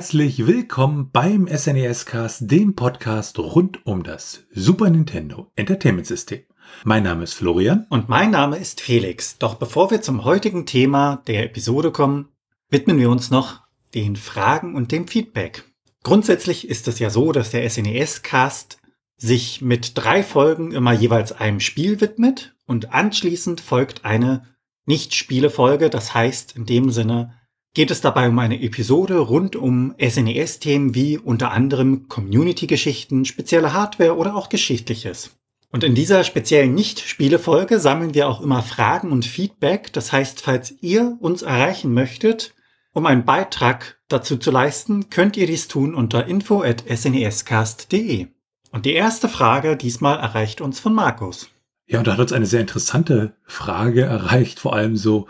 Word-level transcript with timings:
Herzlich 0.00 0.46
willkommen 0.46 1.10
beim 1.12 1.46
SNES 1.46 2.06
Cast, 2.06 2.50
dem 2.50 2.74
Podcast 2.74 3.38
rund 3.38 3.84
um 3.84 4.02
das 4.02 4.44
Super 4.50 4.88
Nintendo 4.88 5.52
Entertainment 5.56 6.06
System. 6.06 6.40
Mein 6.84 7.02
Name 7.02 7.24
ist 7.24 7.34
Florian. 7.34 7.86
Und 7.90 8.08
mein 8.08 8.30
Name 8.30 8.56
ist 8.56 8.80
Felix. 8.80 9.36
Doch 9.36 9.56
bevor 9.56 9.90
wir 9.90 10.00
zum 10.00 10.24
heutigen 10.24 10.64
Thema 10.64 11.16
der 11.26 11.44
Episode 11.44 11.92
kommen, 11.92 12.30
widmen 12.70 12.98
wir 12.98 13.10
uns 13.10 13.30
noch 13.30 13.60
den 13.92 14.16
Fragen 14.16 14.74
und 14.74 14.90
dem 14.90 15.06
Feedback. 15.06 15.64
Grundsätzlich 16.02 16.66
ist 16.66 16.88
es 16.88 16.98
ja 16.98 17.10
so, 17.10 17.32
dass 17.32 17.50
der 17.50 17.68
SNES 17.68 18.22
Cast 18.22 18.78
sich 19.18 19.60
mit 19.60 19.92
drei 19.96 20.22
Folgen 20.22 20.72
immer 20.72 20.94
jeweils 20.94 21.32
einem 21.32 21.60
Spiel 21.60 22.00
widmet 22.00 22.54
und 22.64 22.94
anschließend 22.94 23.60
folgt 23.60 24.06
eine 24.06 24.46
Nicht-Spiele-Folge. 24.86 25.90
Das 25.90 26.14
heißt, 26.14 26.56
in 26.56 26.64
dem 26.64 26.90
Sinne 26.90 27.34
geht 27.74 27.90
es 27.90 28.00
dabei 28.00 28.28
um 28.28 28.38
eine 28.38 28.60
Episode 28.62 29.18
rund 29.18 29.56
um 29.56 29.94
SNES-Themen 30.00 30.94
wie 30.94 31.18
unter 31.18 31.52
anderem 31.52 32.08
Community-Geschichten, 32.08 33.24
spezielle 33.24 33.72
Hardware 33.72 34.16
oder 34.16 34.34
auch 34.34 34.48
Geschichtliches. 34.48 35.36
Und 35.72 35.84
in 35.84 35.94
dieser 35.94 36.24
speziellen 36.24 36.74
Nicht-Spiele-Folge 36.74 37.78
sammeln 37.78 38.14
wir 38.14 38.28
auch 38.28 38.40
immer 38.40 38.62
Fragen 38.62 39.12
und 39.12 39.24
Feedback. 39.24 39.92
Das 39.92 40.12
heißt, 40.12 40.40
falls 40.40 40.74
ihr 40.80 41.16
uns 41.20 41.42
erreichen 41.42 41.94
möchtet, 41.94 42.54
um 42.92 43.06
einen 43.06 43.24
Beitrag 43.24 44.00
dazu 44.08 44.36
zu 44.36 44.50
leisten, 44.50 45.10
könnt 45.10 45.36
ihr 45.36 45.46
dies 45.46 45.68
tun 45.68 45.94
unter 45.94 46.26
info 46.26 46.62
at 46.62 46.82
snescast.de. 46.92 48.26
Und 48.72 48.84
die 48.84 48.94
erste 48.94 49.28
Frage 49.28 49.76
diesmal 49.76 50.18
erreicht 50.18 50.60
uns 50.60 50.80
von 50.80 50.92
Markus. 50.92 51.48
Ja, 51.86 51.98
und 51.98 52.06
da 52.06 52.12
hat 52.12 52.20
uns 52.20 52.32
eine 52.32 52.46
sehr 52.46 52.60
interessante 52.60 53.34
Frage 53.44 54.02
erreicht, 54.02 54.60
vor 54.60 54.74
allem 54.74 54.96
so 54.96 55.26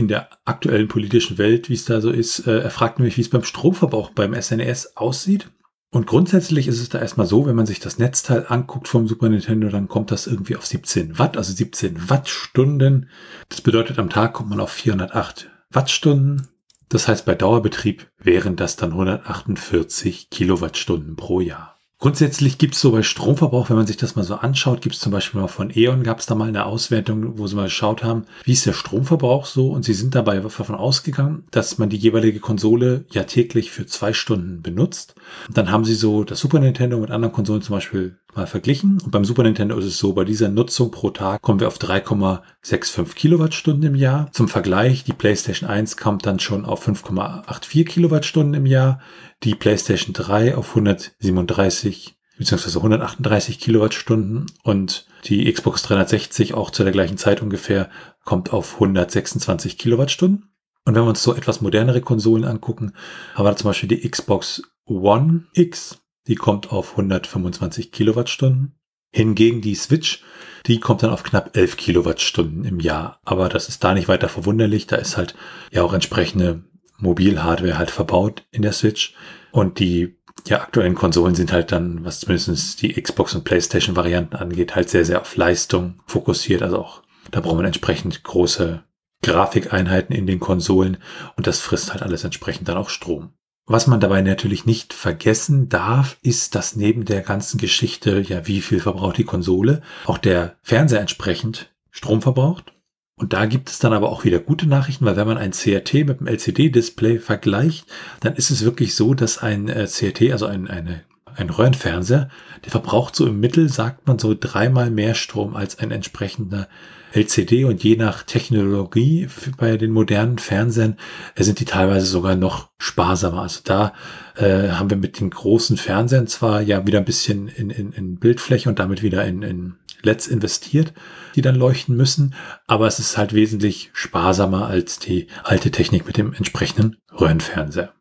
in 0.00 0.08
der 0.08 0.30
aktuellen 0.46 0.88
politischen 0.88 1.36
Welt, 1.36 1.68
wie 1.68 1.74
es 1.74 1.84
da 1.84 2.00
so 2.00 2.10
ist. 2.10 2.46
Äh, 2.46 2.60
er 2.60 2.70
fragt 2.70 2.98
nämlich, 2.98 3.18
wie 3.18 3.20
es 3.20 3.28
beim 3.28 3.44
Stromverbrauch 3.44 4.10
beim 4.10 4.34
SNES 4.34 4.96
aussieht. 4.96 5.50
Und 5.92 6.06
grundsätzlich 6.06 6.68
ist 6.68 6.80
es 6.80 6.88
da 6.88 6.98
erstmal 6.98 7.26
so, 7.26 7.46
wenn 7.46 7.56
man 7.56 7.66
sich 7.66 7.80
das 7.80 7.98
Netzteil 7.98 8.46
anguckt 8.48 8.88
vom 8.88 9.06
Super 9.06 9.28
Nintendo, 9.28 9.68
dann 9.68 9.88
kommt 9.88 10.10
das 10.10 10.26
irgendwie 10.26 10.56
auf 10.56 10.64
17 10.64 11.18
Watt, 11.18 11.36
also 11.36 11.52
17 11.52 12.08
Wattstunden. 12.08 13.10
Das 13.48 13.60
bedeutet, 13.60 13.98
am 13.98 14.08
Tag 14.08 14.32
kommt 14.32 14.50
man 14.50 14.60
auf 14.60 14.70
408 14.70 15.50
Wattstunden. 15.70 16.48
Das 16.88 17.06
heißt, 17.06 17.26
bei 17.26 17.34
Dauerbetrieb 17.34 18.08
wären 18.18 18.56
das 18.56 18.76
dann 18.76 18.92
148 18.92 20.30
Kilowattstunden 20.30 21.16
pro 21.16 21.40
Jahr. 21.40 21.69
Grundsätzlich 22.00 22.56
gibt 22.56 22.74
es 22.74 22.80
so 22.80 22.92
bei 22.92 23.02
Stromverbrauch, 23.02 23.68
wenn 23.68 23.76
man 23.76 23.86
sich 23.86 23.98
das 23.98 24.16
mal 24.16 24.22
so 24.22 24.36
anschaut, 24.36 24.80
gibt 24.80 24.94
es 24.94 25.02
zum 25.02 25.12
Beispiel 25.12 25.38
mal 25.38 25.48
von 25.48 25.70
E.ON, 25.74 26.02
gab 26.02 26.18
es 26.18 26.24
da 26.24 26.34
mal 26.34 26.48
eine 26.48 26.64
Auswertung, 26.64 27.38
wo 27.38 27.46
sie 27.46 27.56
mal 27.56 27.64
geschaut 27.64 28.02
haben, 28.02 28.24
wie 28.44 28.52
ist 28.52 28.64
der 28.64 28.72
Stromverbrauch 28.72 29.44
so 29.44 29.70
und 29.70 29.84
sie 29.84 29.92
sind 29.92 30.14
dabei 30.14 30.40
davon 30.40 30.74
ausgegangen, 30.74 31.44
dass 31.50 31.76
man 31.76 31.90
die 31.90 31.98
jeweilige 31.98 32.40
Konsole 32.40 33.04
ja 33.10 33.24
täglich 33.24 33.70
für 33.70 33.84
zwei 33.84 34.14
Stunden 34.14 34.62
benutzt. 34.62 35.14
Und 35.48 35.58
dann 35.58 35.70
haben 35.70 35.84
sie 35.84 35.94
so 35.94 36.24
das 36.24 36.40
Super 36.40 36.58
Nintendo 36.58 36.98
mit 36.98 37.10
anderen 37.10 37.34
Konsolen 37.34 37.60
zum 37.60 37.76
Beispiel 37.76 38.16
mal 38.34 38.46
verglichen. 38.46 38.98
Und 39.04 39.10
beim 39.10 39.24
Super 39.24 39.42
Nintendo 39.42 39.76
ist 39.76 39.84
es 39.84 39.98
so, 39.98 40.14
bei 40.14 40.24
dieser 40.24 40.48
Nutzung 40.48 40.90
pro 40.90 41.10
Tag 41.10 41.42
kommen 41.42 41.60
wir 41.60 41.68
auf 41.68 41.78
3,65 41.78 43.14
Kilowattstunden 43.14 43.82
im 43.82 43.94
Jahr. 43.94 44.30
Zum 44.32 44.48
Vergleich, 44.48 45.04
die 45.04 45.12
PlayStation 45.12 45.68
1 45.68 45.96
kommt 45.96 46.26
dann 46.26 46.38
schon 46.38 46.64
auf 46.64 46.86
5,84 46.86 47.84
Kilowattstunden 47.84 48.54
im 48.54 48.66
Jahr, 48.66 49.00
die 49.42 49.54
PlayStation 49.54 50.12
3 50.12 50.56
auf 50.56 50.70
137 50.70 52.16
bzw. 52.38 52.76
138 52.76 53.58
Kilowattstunden 53.58 54.46
und 54.62 55.06
die 55.24 55.50
Xbox 55.52 55.82
360 55.82 56.54
auch 56.54 56.70
zu 56.70 56.82
der 56.82 56.92
gleichen 56.92 57.18
Zeit 57.18 57.42
ungefähr 57.42 57.90
kommt 58.24 58.52
auf 58.52 58.74
126 58.74 59.78
Kilowattstunden. 59.78 60.50
Und 60.84 60.94
wenn 60.94 61.02
wir 61.02 61.08
uns 61.08 61.22
so 61.22 61.34
etwas 61.34 61.60
modernere 61.60 62.00
Konsolen 62.00 62.44
angucken, 62.44 62.94
haben 63.34 63.44
wir 63.44 63.56
zum 63.56 63.70
Beispiel 63.70 63.88
die 63.88 64.08
Xbox 64.08 64.62
One 64.86 65.46
X 65.52 66.00
die 66.26 66.34
kommt 66.34 66.70
auf 66.70 66.92
125 66.92 67.92
Kilowattstunden. 67.92 68.76
Hingegen 69.12 69.60
die 69.60 69.74
Switch, 69.74 70.22
die 70.66 70.78
kommt 70.78 71.02
dann 71.02 71.10
auf 71.10 71.24
knapp 71.24 71.56
11 71.56 71.76
Kilowattstunden 71.76 72.64
im 72.64 72.78
Jahr. 72.78 73.18
Aber 73.24 73.48
das 73.48 73.68
ist 73.68 73.82
da 73.82 73.94
nicht 73.94 74.06
weiter 74.06 74.28
verwunderlich. 74.28 74.86
Da 74.86 74.96
ist 74.96 75.16
halt 75.16 75.34
ja 75.72 75.82
auch 75.82 75.92
entsprechende 75.92 76.62
Mobilhardware 77.00 77.78
halt 77.78 77.90
verbaut 77.90 78.44
in 78.50 78.62
der 78.62 78.72
Switch. 78.72 79.14
Und 79.52 79.78
die 79.78 80.16
ja, 80.46 80.60
aktuellen 80.60 80.94
Konsolen 80.94 81.34
sind 81.34 81.52
halt 81.52 81.72
dann, 81.72 82.04
was 82.04 82.20
zumindest 82.20 82.80
die 82.82 83.00
Xbox 83.00 83.34
und 83.34 83.44
PlayStation 83.44 83.96
Varianten 83.96 84.36
angeht, 84.36 84.74
halt 84.74 84.88
sehr, 84.88 85.04
sehr 85.04 85.20
auf 85.20 85.36
Leistung 85.36 86.00
fokussiert. 86.06 86.62
Also 86.62 86.78
auch 86.78 87.02
da 87.30 87.40
braucht 87.40 87.56
man 87.56 87.66
entsprechend 87.66 88.22
große 88.22 88.82
Grafikeinheiten 89.22 90.14
in 90.14 90.26
den 90.26 90.40
Konsolen 90.40 90.96
und 91.36 91.46
das 91.46 91.60
frisst 91.60 91.92
halt 91.92 92.02
alles 92.02 92.24
entsprechend 92.24 92.68
dann 92.68 92.78
auch 92.78 92.88
Strom. 92.88 93.34
Was 93.66 93.86
man 93.86 94.00
dabei 94.00 94.22
natürlich 94.22 94.66
nicht 94.66 94.92
vergessen 94.92 95.68
darf, 95.68 96.16
ist, 96.22 96.54
dass 96.54 96.74
neben 96.74 97.04
der 97.04 97.20
ganzen 97.20 97.58
Geschichte, 97.58 98.20
ja, 98.20 98.46
wie 98.46 98.62
viel 98.62 98.80
verbraucht 98.80 99.18
die 99.18 99.24
Konsole, 99.24 99.82
auch 100.06 100.18
der 100.18 100.56
Fernseher 100.62 101.00
entsprechend 101.00 101.72
Strom 101.90 102.22
verbraucht. 102.22 102.72
Und 103.20 103.34
da 103.34 103.44
gibt 103.44 103.68
es 103.68 103.78
dann 103.78 103.92
aber 103.92 104.08
auch 104.08 104.24
wieder 104.24 104.38
gute 104.38 104.66
Nachrichten, 104.66 105.04
weil 105.04 105.16
wenn 105.16 105.26
man 105.26 105.36
ein 105.36 105.50
CRT 105.50 106.06
mit 106.06 106.20
einem 106.20 106.26
LCD-Display 106.26 107.18
vergleicht, 107.18 107.84
dann 108.20 108.34
ist 108.34 108.50
es 108.50 108.64
wirklich 108.64 108.94
so, 108.94 109.12
dass 109.12 109.36
ein 109.36 109.68
äh, 109.68 109.86
CRT, 109.86 110.32
also 110.32 110.46
ein, 110.46 110.68
eine, 110.68 111.02
ein 111.36 111.50
Röhrenfernseher, 111.50 112.30
der 112.64 112.70
verbraucht 112.70 113.14
so 113.14 113.26
im 113.26 113.38
Mittel, 113.38 113.68
sagt 113.68 114.06
man 114.06 114.18
so 114.18 114.34
dreimal 114.38 114.90
mehr 114.90 115.14
Strom 115.14 115.54
als 115.54 115.78
ein 115.78 115.90
entsprechender 115.90 116.66
LCD 117.12 117.66
und 117.66 117.84
je 117.84 117.96
nach 117.96 118.22
Technologie 118.22 119.28
bei 119.58 119.76
den 119.76 119.90
modernen 119.90 120.38
Fernsehern 120.38 120.96
äh, 121.34 121.42
sind 121.42 121.60
die 121.60 121.66
teilweise 121.66 122.06
sogar 122.06 122.36
noch 122.36 122.70
sparsamer. 122.78 123.42
Also 123.42 123.60
da 123.64 123.92
äh, 124.36 124.70
haben 124.70 124.88
wir 124.88 124.96
mit 124.96 125.20
den 125.20 125.28
großen 125.28 125.76
Fernsehern 125.76 126.26
zwar 126.26 126.62
ja 126.62 126.86
wieder 126.86 127.00
ein 127.00 127.04
bisschen 127.04 127.48
in, 127.48 127.68
in, 127.68 127.92
in 127.92 128.16
Bildfläche 128.16 128.70
und 128.70 128.78
damit 128.78 129.02
wieder 129.02 129.26
in, 129.26 129.42
in 129.42 129.74
LEDs 130.02 130.26
investiert, 130.26 130.92
die 131.34 131.42
dann 131.42 131.54
leuchten 131.54 131.96
müssen, 131.96 132.34
aber 132.66 132.86
es 132.86 132.98
ist 132.98 133.16
halt 133.16 133.32
wesentlich 133.32 133.90
sparsamer 133.92 134.66
als 134.66 134.98
die 134.98 135.28
alte 135.42 135.70
Technik 135.70 136.06
mit 136.06 136.16
dem 136.16 136.32
entsprechenden 136.32 136.96
Röhrenfernseher. 137.12 137.94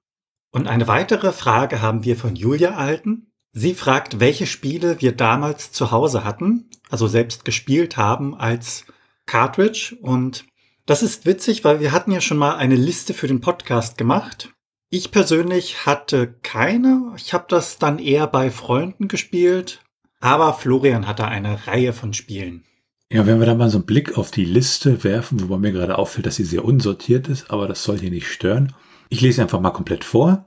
Und 0.51 0.67
eine 0.67 0.87
weitere 0.87 1.31
Frage 1.31 1.81
haben 1.81 2.03
wir 2.03 2.15
von 2.15 2.35
Julia 2.35 2.75
Alten. 2.75 3.31
Sie 3.51 3.73
fragt, 3.73 4.19
welche 4.19 4.47
Spiele 4.47 5.01
wir 5.01 5.15
damals 5.15 5.71
zu 5.71 5.91
Hause 5.91 6.23
hatten, 6.23 6.69
also 6.89 7.07
selbst 7.07 7.45
gespielt 7.45 7.97
haben 7.97 8.35
als 8.35 8.85
Cartridge 9.25 9.95
und 10.01 10.45
das 10.85 11.03
ist 11.03 11.27
witzig, 11.27 11.63
weil 11.63 11.79
wir 11.79 11.91
hatten 11.91 12.11
ja 12.11 12.19
schon 12.19 12.37
mal 12.37 12.55
eine 12.55 12.75
Liste 12.75 13.13
für 13.13 13.27
den 13.27 13.41
Podcast 13.41 13.95
gemacht. 13.99 14.49
Ich 14.89 15.11
persönlich 15.11 15.85
hatte 15.85 16.33
keine. 16.41 17.13
Ich 17.15 17.31
habe 17.31 17.45
das 17.47 17.77
dann 17.77 17.99
eher 17.99 18.25
bei 18.25 18.49
Freunden 18.49 19.07
gespielt. 19.07 19.81
Aber 20.19 20.53
Florian 20.53 21.07
hatte 21.07 21.25
eine 21.25 21.67
Reihe 21.67 21.93
von 21.93 22.13
Spielen. 22.13 22.63
Ja, 23.11 23.25
wenn 23.25 23.39
wir 23.39 23.47
da 23.47 23.55
mal 23.55 23.69
so 23.69 23.77
einen 23.77 23.85
Blick 23.85 24.17
auf 24.17 24.29
die 24.29 24.45
Liste 24.45 25.03
werfen, 25.03 25.41
wobei 25.41 25.57
mir 25.57 25.71
gerade 25.71 25.97
auffällt, 25.97 26.27
dass 26.27 26.35
sie 26.35 26.43
sehr 26.43 26.63
unsortiert 26.63 27.27
ist, 27.27 27.49
aber 27.49 27.67
das 27.67 27.83
soll 27.83 27.97
hier 27.97 28.11
nicht 28.11 28.27
stören. 28.27 28.73
Ich 29.09 29.21
lese 29.21 29.41
einfach 29.41 29.59
mal 29.59 29.71
komplett 29.71 30.03
vor. 30.03 30.45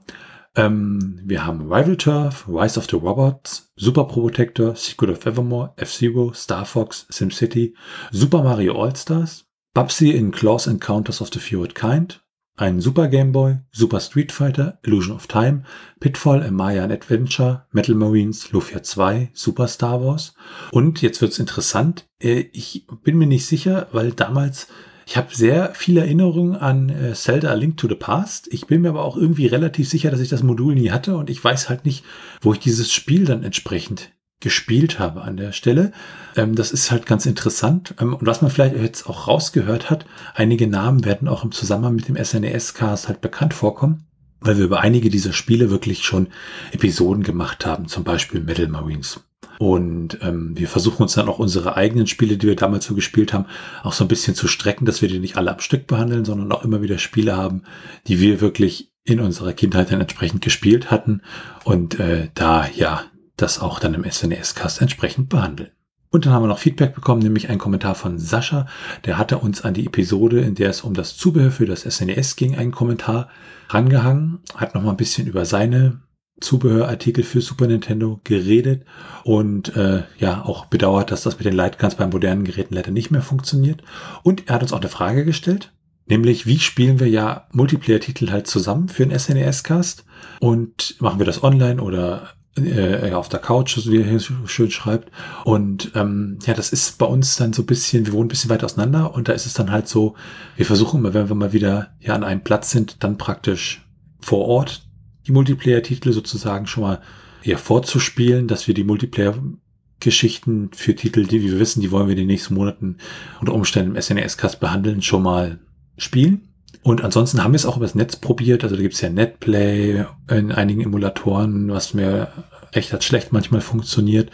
Ähm, 0.55 1.19
wir 1.25 1.45
haben 1.45 1.63
Rival 1.63 1.97
Turf, 1.97 2.45
Rise 2.47 2.79
of 2.79 2.87
the 2.89 2.95
Robots, 2.95 3.73
Super 3.75 4.05
Protector, 4.05 4.75
Secret 4.75 5.09
of 5.09 5.25
Evermore, 5.25 5.73
F-Zero, 5.75 6.31
Star 6.33 6.65
Fox, 6.65 7.05
SimCity, 7.09 7.75
Super 8.11 8.43
Mario 8.43 8.81
All-Stars, 8.81 9.45
Bubsy 9.73 10.11
in 10.11 10.31
Close 10.31 10.69
Encounters 10.69 11.19
of 11.19 11.31
the 11.33 11.39
Feared 11.39 11.75
Kind, 11.75 12.22
ein 12.55 12.81
Super 12.81 13.07
Game 13.07 13.31
Boy, 13.31 13.57
Super 13.71 13.99
Street 13.99 14.31
Fighter, 14.31 14.79
Illusion 14.83 15.15
of 15.15 15.27
Time, 15.27 15.63
Pitfall, 15.99 16.43
A 16.43 16.51
Mayan 16.51 16.91
Adventure, 16.91 17.65
Metal 17.71 17.95
Marines, 17.95 18.51
Lufia 18.51 18.83
2, 18.83 19.31
Super 19.33 19.67
Star 19.67 20.03
Wars. 20.03 20.35
Und 20.71 21.01
jetzt 21.01 21.21
wird's 21.21 21.39
interessant. 21.39 22.05
Äh, 22.19 22.45
ich 22.53 22.85
bin 23.03 23.17
mir 23.17 23.27
nicht 23.27 23.45
sicher, 23.45 23.87
weil 23.91 24.11
damals 24.11 24.67
ich 25.05 25.17
habe 25.17 25.35
sehr 25.35 25.73
viele 25.75 26.01
Erinnerungen 26.01 26.55
an 26.55 26.89
äh, 26.89 27.13
Zelda 27.13 27.49
A 27.49 27.55
Link 27.55 27.77
to 27.77 27.87
the 27.87 27.95
Past. 27.95 28.47
Ich 28.51 28.67
bin 28.67 28.81
mir 28.81 28.89
aber 28.89 29.03
auch 29.03 29.17
irgendwie 29.17 29.47
relativ 29.47 29.89
sicher, 29.89 30.11
dass 30.11 30.21
ich 30.21 30.29
das 30.29 30.43
Modul 30.43 30.75
nie 30.75 30.91
hatte 30.91 31.17
und 31.17 31.29
ich 31.29 31.43
weiß 31.43 31.69
halt 31.69 31.85
nicht, 31.85 32.05
wo 32.41 32.53
ich 32.53 32.59
dieses 32.59 32.91
Spiel 32.91 33.25
dann 33.25 33.43
entsprechend 33.43 34.11
gespielt 34.43 34.99
habe 34.99 35.23
an 35.23 35.37
der 35.37 35.51
Stelle. 35.53 35.91
Ähm, 36.35 36.53
das 36.53 36.71
ist 36.71 36.91
halt 36.91 37.07
ganz 37.07 37.25
interessant. 37.25 37.95
Ähm, 37.99 38.13
und 38.13 38.27
was 38.27 38.41
man 38.43 38.51
vielleicht 38.51 38.75
jetzt 38.75 39.07
auch 39.07 39.27
rausgehört 39.27 39.89
hat, 39.89 40.05
einige 40.35 40.67
Namen 40.67 41.05
werden 41.05 41.27
auch 41.27 41.43
im 41.43 41.51
Zusammenhang 41.51 41.95
mit 41.95 42.07
dem 42.07 42.23
SNES-Cast 42.23 43.07
halt 43.07 43.21
bekannt 43.21 43.55
vorkommen, 43.55 44.05
weil 44.41 44.57
wir 44.57 44.65
über 44.65 44.81
einige 44.81 45.09
dieser 45.09 45.33
Spiele 45.33 45.71
wirklich 45.71 46.03
schon 46.03 46.27
Episoden 46.71 47.23
gemacht 47.23 47.65
haben, 47.65 47.87
zum 47.87 48.03
Beispiel 48.03 48.41
Metal 48.41 48.67
Marines. 48.67 49.21
Und 49.59 50.17
ähm, 50.21 50.57
wir 50.57 50.67
versuchen 50.67 51.03
uns 51.03 51.13
dann 51.13 51.29
auch 51.29 51.39
unsere 51.39 51.77
eigenen 51.77 52.07
Spiele, 52.07 52.37
die 52.37 52.47
wir 52.47 52.55
damals 52.55 52.85
so 52.85 52.95
gespielt 52.95 53.33
haben, 53.33 53.45
auch 53.83 53.93
so 53.93 54.03
ein 54.03 54.09
bisschen 54.09 54.35
zu 54.35 54.47
strecken, 54.47 54.85
dass 54.85 55.01
wir 55.01 55.09
die 55.09 55.19
nicht 55.19 55.37
alle 55.37 55.53
am 55.53 55.59
Stück 55.59 55.87
behandeln, 55.87 56.25
sondern 56.25 56.51
auch 56.51 56.65
immer 56.65 56.81
wieder 56.81 56.97
Spiele 56.97 57.37
haben, 57.37 57.63
die 58.07 58.19
wir 58.19 58.41
wirklich 58.41 58.91
in 59.05 59.19
unserer 59.19 59.53
Kindheit 59.53 59.91
dann 59.91 60.01
entsprechend 60.01 60.41
gespielt 60.41 60.91
hatten 60.91 61.21
und 61.63 61.99
äh, 61.99 62.29
da 62.33 62.67
ja 62.67 63.03
das 63.37 63.59
auch 63.59 63.79
dann 63.79 63.93
im 63.93 64.09
SNES-Cast 64.09 64.81
entsprechend 64.81 65.29
behandeln. 65.29 65.71
Und 66.13 66.27
dann 66.27 66.33
haben 66.33 66.43
wir 66.43 66.47
noch 66.47 66.59
Feedback 66.59 66.93
bekommen, 66.93 67.23
nämlich 67.23 67.49
einen 67.49 67.57
Kommentar 67.57 67.95
von 67.95 68.19
Sascha. 68.19 68.67
Der 69.05 69.17
hatte 69.17 69.39
uns 69.39 69.63
an 69.63 69.73
die 69.73 69.87
Episode, 69.87 70.41
in 70.41 70.53
der 70.53 70.69
es 70.69 70.81
um 70.81 70.93
das 70.93 71.17
Zubehör 71.17 71.49
für 71.49 71.65
das 71.65 71.81
SNES 71.81 72.35
ging, 72.35 72.55
einen 72.55 72.71
Kommentar 72.71 73.29
rangehangen, 73.69 74.39
hat 74.55 74.75
noch 74.75 74.83
mal 74.83 74.91
ein 74.91 74.97
bisschen 74.97 75.25
über 75.25 75.45
seine 75.45 76.01
Zubehörartikel 76.39 77.23
für 77.23 77.41
Super 77.41 77.65
Nintendo 77.65 78.19
geredet 78.23 78.85
und 79.23 79.75
äh, 79.75 80.03
ja 80.19 80.43
auch 80.45 80.67
bedauert, 80.67 81.11
dass 81.11 81.23
das 81.23 81.37
mit 81.37 81.45
den 81.45 81.55
Lightguns 81.55 81.95
beim 81.95 82.11
modernen 82.11 82.43
Geräten 82.43 82.75
leider 82.75 82.91
nicht 82.91 83.09
mehr 83.09 83.23
funktioniert. 83.23 83.81
Und 84.21 84.47
er 84.47 84.55
hat 84.55 84.61
uns 84.61 84.73
auch 84.73 84.81
eine 84.81 84.89
Frage 84.89 85.25
gestellt, 85.25 85.73
nämlich 86.05 86.45
wie 86.45 86.59
spielen 86.59 86.99
wir 86.99 87.09
ja 87.09 87.47
Multiplayer-Titel 87.53 88.29
halt 88.29 88.45
zusammen 88.45 88.87
für 88.87 89.01
einen 89.01 89.17
SNES-Cast 89.17 90.05
und 90.39 90.95
machen 90.99 91.19
wir 91.19 91.25
das 91.25 91.43
online 91.43 91.81
oder 91.81 92.29
äh, 92.57 93.11
auf 93.13 93.29
der 93.29 93.39
Couch, 93.39 93.75
so 93.75 93.91
wie 93.91 94.01
er 94.01 94.07
hier 94.07 94.19
schön 94.19 94.71
schreibt. 94.71 95.11
Und 95.43 95.91
ähm, 95.95 96.37
ja, 96.45 96.53
das 96.53 96.71
ist 96.71 96.97
bei 96.97 97.05
uns 97.05 97.35
dann 97.35 97.53
so 97.53 97.63
ein 97.63 97.65
bisschen, 97.65 98.05
wir 98.05 98.13
wohnen 98.13 98.25
ein 98.25 98.29
bisschen 98.29 98.49
weit 98.49 98.63
auseinander 98.63 99.13
und 99.13 99.27
da 99.27 99.33
ist 99.33 99.45
es 99.45 99.53
dann 99.53 99.71
halt 99.71 99.87
so, 99.87 100.15
wir 100.55 100.65
versuchen 100.65 100.99
immer, 100.99 101.13
wenn 101.13 101.29
wir 101.29 101.35
mal 101.35 101.53
wieder 101.53 101.91
ja 101.99 102.13
an 102.13 102.23
einem 102.23 102.43
Platz 102.43 102.71
sind, 102.71 103.03
dann 103.03 103.17
praktisch 103.17 103.85
vor 104.19 104.45
Ort 104.47 104.85
die 105.27 105.31
Multiplayer-Titel 105.31 106.11
sozusagen 106.11 106.67
schon 106.67 106.83
mal 106.83 107.01
eher 107.43 107.57
vorzuspielen, 107.57 108.47
dass 108.47 108.67
wir 108.67 108.73
die 108.73 108.83
Multiplayer-Geschichten 108.83 110.69
für 110.73 110.95
Titel, 110.95 111.25
die 111.25 111.41
wir 111.41 111.59
wissen, 111.59 111.81
die 111.81 111.91
wollen 111.91 112.07
wir 112.07 112.13
in 112.13 112.19
den 112.19 112.27
nächsten 112.27 112.53
Monaten 112.53 112.97
unter 113.39 113.53
Umständen 113.53 113.95
im 113.95 114.01
SNES-Cast 114.01 114.59
behandeln, 114.59 115.01
schon 115.01 115.23
mal 115.23 115.59
spielen. 115.97 116.52
Und 116.83 117.03
ansonsten 117.03 117.43
haben 117.43 117.53
wir 117.53 117.57
es 117.57 117.65
auch 117.65 117.77
übers 117.77 117.95
Netz 117.95 118.17
probiert. 118.17 118.63
Also 118.63 118.75
da 118.75 118.81
gibt 118.81 118.93
es 118.93 119.01
ja 119.01 119.09
Netplay 119.09 120.05
in 120.29 120.51
einigen 120.51 120.81
Emulatoren, 120.81 121.71
was 121.71 121.93
mir 121.93 122.27
recht 122.73 122.91
hat 122.91 123.03
schlecht 123.03 123.31
manchmal 123.31 123.61
funktioniert 123.61 124.31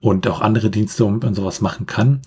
und 0.00 0.26
auch 0.26 0.40
andere 0.40 0.70
Dienste, 0.70 1.04
um 1.04 1.34
sowas 1.34 1.60
machen 1.60 1.86
kann. 1.86 2.20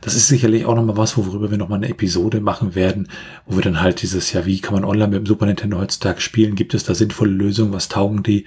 Das 0.00 0.14
ist 0.14 0.28
sicherlich 0.28 0.66
auch 0.66 0.74
nochmal 0.74 0.96
was, 0.96 1.16
worüber 1.16 1.50
wir 1.50 1.58
nochmal 1.58 1.78
eine 1.78 1.88
Episode 1.88 2.40
machen 2.40 2.74
werden, 2.74 3.08
wo 3.46 3.56
wir 3.56 3.62
dann 3.62 3.80
halt 3.80 4.02
dieses, 4.02 4.32
ja, 4.32 4.44
wie 4.44 4.60
kann 4.60 4.74
man 4.74 4.84
online 4.84 5.08
mit 5.08 5.18
dem 5.18 5.26
Super 5.26 5.46
Nintendo 5.46 5.78
heutzutage 5.78 6.20
spielen? 6.20 6.54
Gibt 6.54 6.74
es 6.74 6.84
da 6.84 6.94
sinnvolle 6.94 7.30
Lösungen? 7.30 7.72
Was 7.72 7.88
taugen 7.88 8.22
die? 8.22 8.46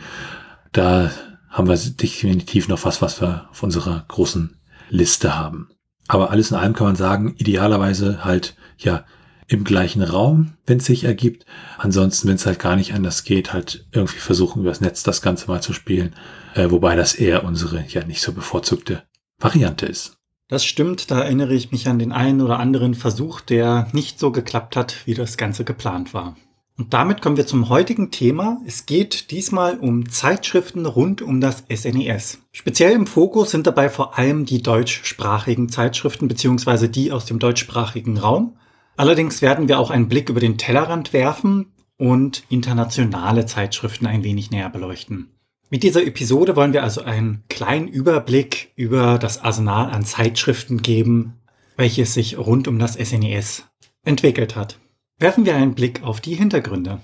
Da 0.72 1.12
haben 1.50 1.68
wir 1.68 1.78
definitiv 1.78 2.68
noch 2.68 2.86
was, 2.86 3.02
was 3.02 3.22
wir 3.22 3.48
auf 3.50 3.64
unserer 3.64 4.06
großen 4.08 4.56
Liste 4.90 5.38
haben. 5.38 5.70
Aber 6.08 6.32
alles 6.32 6.52
in 6.52 6.58
allem 6.58 6.74
kann 6.74 6.88
man 6.88 6.96
sagen, 6.96 7.36
idealerweise 7.38 8.24
halt, 8.24 8.56
ja, 8.78 9.06
im 9.50 9.64
gleichen 9.64 10.04
Raum, 10.04 10.54
wenn 10.66 10.78
es 10.78 10.86
sich 10.86 11.04
ergibt. 11.04 11.46
Ansonsten, 11.78 12.28
wenn 12.28 12.36
es 12.36 12.46
halt 12.46 12.60
gar 12.60 12.76
nicht 12.76 12.94
anders 12.94 13.24
geht, 13.24 13.52
halt 13.52 13.88
irgendwie 13.92 14.20
versuchen, 14.20 14.62
übers 14.62 14.80
Netz 14.80 15.04
das 15.04 15.22
Ganze 15.22 15.48
mal 15.48 15.62
zu 15.62 15.74
spielen. 15.74 16.14
Äh, 16.54 16.70
wobei 16.72 16.96
das 16.96 17.16
eher 17.16 17.44
unsere 17.44 17.84
ja 17.88 18.06
nicht 18.06 18.22
so 18.22 18.32
bevorzugte 18.32 19.04
Variante 19.40 19.88
ist. 19.88 20.18
Das 20.48 20.66
stimmt, 20.66 21.12
da 21.12 21.22
erinnere 21.22 21.54
ich 21.54 21.72
mich 21.72 21.88
an 21.88 22.00
den 22.00 22.12
einen 22.12 22.42
oder 22.42 22.60
anderen 22.60 22.94
Versuch, 22.94 23.42
der 23.42 23.88
nicht 23.92 24.20
so 24.20 24.32
geklappt 24.32 24.76
hat, 24.76 24.96
wie 25.06 25.14
das 25.14 25.38
Ganze 25.38 25.64
geplant 25.64 26.14
war. 26.14 26.36
Und 26.78 26.94
damit 26.94 27.22
kommen 27.22 27.36
wir 27.36 27.46
zum 27.46 27.70
heutigen 27.70 28.10
Thema. 28.10 28.62
Es 28.66 28.86
geht 28.86 29.32
diesmal 29.32 29.78
um 29.80 30.10
Zeitschriften 30.10 30.86
rund 30.86 31.22
um 31.22 31.42
das 31.42 31.66
SNES. 31.70 32.36
E 32.36 32.38
Speziell 32.52 32.94
im 32.94 33.06
Fokus 33.06 33.52
sind 33.52 33.68
dabei 33.68 33.90
vor 33.90 34.18
allem 34.18 34.46
die 34.46 34.64
deutschsprachigen 34.64 35.70
Zeitschriften 35.70 36.28
beziehungsweise 36.28 36.88
die 36.88 37.12
aus 37.12 37.26
dem 37.26 37.38
deutschsprachigen 37.38 38.18
Raum. 38.18 38.56
Allerdings 39.00 39.42
werden 39.42 39.70
wir 39.70 39.80
auch 39.80 39.92
einen 39.92 40.10
Blick 40.10 40.28
über 40.28 40.42
den 40.42 40.58
Tellerrand 40.58 41.14
werfen 41.14 41.68
und 41.96 42.44
internationale 42.50 43.46
Zeitschriften 43.46 44.06
ein 44.06 44.26
wenig 44.26 44.52
näher 44.52 44.70
beleuchten. 44.70 45.30
Mit 45.70 45.84
dieser 45.84 46.06
Episode 46.06 46.58
wollen 46.58 46.74
wir 46.74 46.84
also 46.84 47.04
einen 47.04 47.46
kleinen 47.48 47.88
Überblick 47.88 48.74
über 48.76 49.18
das 49.18 49.42
Arsenal 49.42 49.90
an 49.90 50.04
Zeitschriften 50.04 50.82
geben, 50.82 51.36
welches 51.78 52.14
sich 52.14 52.38
rund 52.38 52.68
um 52.68 52.78
das 52.78 52.96
SNES 52.96 53.60
e 53.60 54.10
entwickelt 54.10 54.58
hat. 54.58 54.80
Werfen 55.18 55.46
wir 55.46 55.56
einen 55.56 55.76
Blick 55.76 56.04
auf 56.04 56.20
die 56.20 56.36
Hintergründe. 56.36 57.00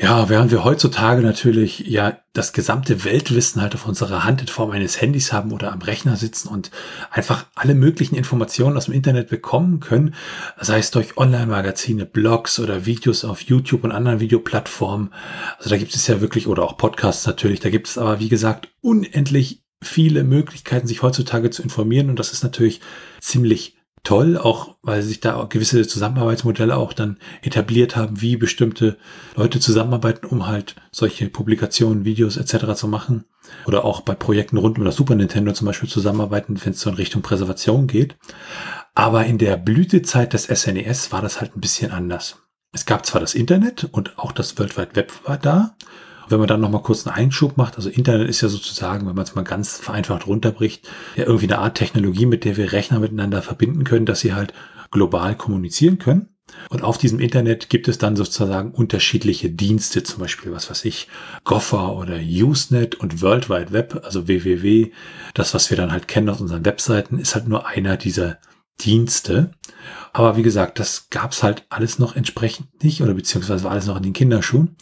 Ja, 0.00 0.28
während 0.28 0.52
wir 0.52 0.62
heutzutage 0.62 1.22
natürlich 1.22 1.80
ja 1.80 2.20
das 2.32 2.52
gesamte 2.52 3.02
Weltwissen 3.02 3.60
halt 3.60 3.74
auf 3.74 3.84
unserer 3.84 4.22
Hand 4.22 4.40
in 4.40 4.46
Form 4.46 4.70
eines 4.70 5.00
Handys 5.00 5.32
haben 5.32 5.50
oder 5.50 5.72
am 5.72 5.82
Rechner 5.82 6.14
sitzen 6.14 6.46
und 6.46 6.70
einfach 7.10 7.46
alle 7.56 7.74
möglichen 7.74 8.14
Informationen 8.14 8.76
aus 8.76 8.84
dem 8.84 8.94
Internet 8.94 9.28
bekommen 9.28 9.80
können, 9.80 10.14
sei 10.60 10.78
es 10.78 10.92
durch 10.92 11.16
Online-Magazine, 11.16 12.06
Blogs 12.06 12.60
oder 12.60 12.86
Videos 12.86 13.24
auf 13.24 13.40
YouTube 13.40 13.82
und 13.82 13.90
anderen 13.90 14.20
Videoplattformen. 14.20 15.12
Also 15.58 15.70
da 15.70 15.76
gibt 15.76 15.92
es 15.92 16.06
ja 16.06 16.20
wirklich, 16.20 16.46
oder 16.46 16.62
auch 16.62 16.76
Podcasts 16.76 17.26
natürlich, 17.26 17.58
da 17.58 17.68
gibt 17.68 17.88
es 17.88 17.98
aber 17.98 18.20
wie 18.20 18.28
gesagt 18.28 18.68
unendlich 18.80 19.64
viele 19.82 20.22
Möglichkeiten, 20.22 20.86
sich 20.86 21.02
heutzutage 21.02 21.50
zu 21.50 21.64
informieren 21.64 22.08
und 22.08 22.20
das 22.20 22.32
ist 22.32 22.44
natürlich 22.44 22.80
ziemlich 23.20 23.77
toll, 24.08 24.38
auch 24.38 24.76
weil 24.80 25.02
sich 25.02 25.20
da 25.20 25.44
gewisse 25.50 25.86
Zusammenarbeitsmodelle 25.86 26.74
auch 26.74 26.94
dann 26.94 27.18
etabliert 27.42 27.94
haben, 27.94 28.22
wie 28.22 28.38
bestimmte 28.38 28.96
Leute 29.36 29.60
zusammenarbeiten, 29.60 30.24
um 30.24 30.46
halt 30.46 30.76
solche 30.90 31.28
Publikationen, 31.28 32.06
Videos 32.06 32.38
etc. 32.38 32.72
zu 32.74 32.88
machen. 32.88 33.26
Oder 33.66 33.84
auch 33.84 34.00
bei 34.00 34.14
Projekten 34.14 34.56
rund 34.56 34.78
um 34.78 34.86
das 34.86 34.96
Super 34.96 35.14
Nintendo 35.14 35.52
zum 35.52 35.66
Beispiel 35.66 35.90
zusammenarbeiten, 35.90 36.58
wenn 36.64 36.72
es 36.72 36.80
so 36.80 36.88
in 36.88 36.96
Richtung 36.96 37.20
Präservation 37.20 37.86
geht. 37.86 38.16
Aber 38.94 39.26
in 39.26 39.36
der 39.36 39.58
Blütezeit 39.58 40.32
des 40.32 40.44
SNES 40.44 41.08
e 41.08 41.12
war 41.12 41.20
das 41.20 41.42
halt 41.42 41.54
ein 41.54 41.60
bisschen 41.60 41.90
anders. 41.90 42.38
Es 42.72 42.86
gab 42.86 43.04
zwar 43.04 43.20
das 43.20 43.34
Internet 43.34 43.88
und 43.92 44.18
auch 44.18 44.32
das 44.32 44.58
World 44.58 44.78
Wide 44.78 44.96
Web 44.96 45.12
war 45.26 45.36
da 45.36 45.76
wenn 46.30 46.38
man 46.38 46.48
dann 46.48 46.60
noch 46.60 46.70
mal 46.70 46.82
kurz 46.82 47.06
einen 47.06 47.16
Einschub 47.16 47.56
macht, 47.56 47.76
also 47.76 47.88
Internet 47.88 48.28
ist 48.28 48.40
ja 48.40 48.48
sozusagen, 48.48 49.06
wenn 49.06 49.14
man 49.14 49.24
es 49.24 49.34
mal 49.34 49.44
ganz 49.44 49.78
vereinfacht 49.78 50.26
runterbricht, 50.26 50.88
ja 51.16 51.24
irgendwie 51.24 51.46
eine 51.46 51.58
Art 51.58 51.76
Technologie, 51.76 52.26
mit 52.26 52.44
der 52.44 52.56
wir 52.56 52.72
Rechner 52.72 53.00
miteinander 53.00 53.42
verbinden 53.42 53.84
können, 53.84 54.06
dass 54.06 54.20
sie 54.20 54.34
halt 54.34 54.52
global 54.90 55.36
kommunizieren 55.36 55.98
können. 55.98 56.28
Und 56.70 56.82
auf 56.82 56.98
diesem 56.98 57.20
Internet 57.20 57.68
gibt 57.68 57.88
es 57.88 57.98
dann 57.98 58.16
sozusagen 58.16 58.72
unterschiedliche 58.72 59.50
Dienste, 59.50 60.02
zum 60.02 60.20
Beispiel, 60.20 60.52
was 60.52 60.70
weiß 60.70 60.84
ich, 60.86 61.08
Gopher 61.44 61.94
oder 61.94 62.16
Usenet 62.16 62.94
und 62.94 63.22
World 63.22 63.50
Wide 63.50 63.72
Web, 63.72 64.00
also 64.04 64.28
www. 64.28 64.90
Das, 65.34 65.54
was 65.54 65.70
wir 65.70 65.76
dann 65.76 65.92
halt 65.92 66.08
kennen 66.08 66.28
aus 66.28 66.40
unseren 66.40 66.64
Webseiten, 66.64 67.18
ist 67.18 67.34
halt 67.34 67.48
nur 67.48 67.66
einer 67.66 67.96
dieser 67.96 68.38
Dienste. 68.80 69.52
Aber 70.12 70.36
wie 70.36 70.42
gesagt, 70.42 70.78
das 70.78 71.10
gab's 71.10 71.42
halt 71.42 71.64
alles 71.68 71.98
noch 71.98 72.16
entsprechend 72.16 72.82
nicht 72.82 73.02
oder 73.02 73.14
beziehungsweise 73.14 73.64
war 73.64 73.72
alles 73.72 73.86
noch 73.86 73.96
in 73.96 74.02
den 74.02 74.12
Kinderschuhen. 74.12 74.76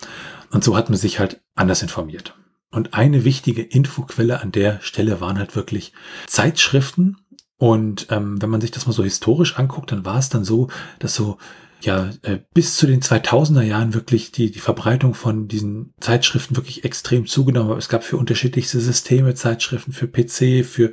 Und 0.50 0.64
so 0.64 0.76
hat 0.76 0.88
man 0.88 0.98
sich 0.98 1.18
halt 1.18 1.42
anders 1.54 1.82
informiert. 1.82 2.34
Und 2.70 2.94
eine 2.94 3.24
wichtige 3.24 3.62
Infoquelle 3.62 4.40
an 4.40 4.52
der 4.52 4.80
Stelle 4.80 5.20
waren 5.20 5.38
halt 5.38 5.56
wirklich 5.56 5.92
Zeitschriften. 6.26 7.16
Und 7.58 8.08
ähm, 8.10 8.40
wenn 8.42 8.50
man 8.50 8.60
sich 8.60 8.70
das 8.70 8.86
mal 8.86 8.92
so 8.92 9.02
historisch 9.02 9.58
anguckt, 9.58 9.92
dann 9.92 10.04
war 10.04 10.18
es 10.18 10.28
dann 10.28 10.44
so, 10.44 10.68
dass 10.98 11.14
so 11.14 11.38
ja 11.80 12.10
äh, 12.22 12.38
bis 12.54 12.76
zu 12.76 12.86
den 12.86 13.02
2000er 13.02 13.62
Jahren 13.62 13.94
wirklich 13.94 14.32
die, 14.32 14.50
die 14.50 14.60
Verbreitung 14.60 15.14
von 15.14 15.48
diesen 15.48 15.92
Zeitschriften 16.00 16.56
wirklich 16.56 16.84
extrem 16.84 17.26
zugenommen. 17.26 17.76
Es 17.78 17.88
gab 17.88 18.04
für 18.04 18.16
unterschiedlichste 18.16 18.80
Systeme 18.80 19.34
Zeitschriften, 19.34 19.92
für 19.92 20.08
PC, 20.08 20.64
für 20.64 20.92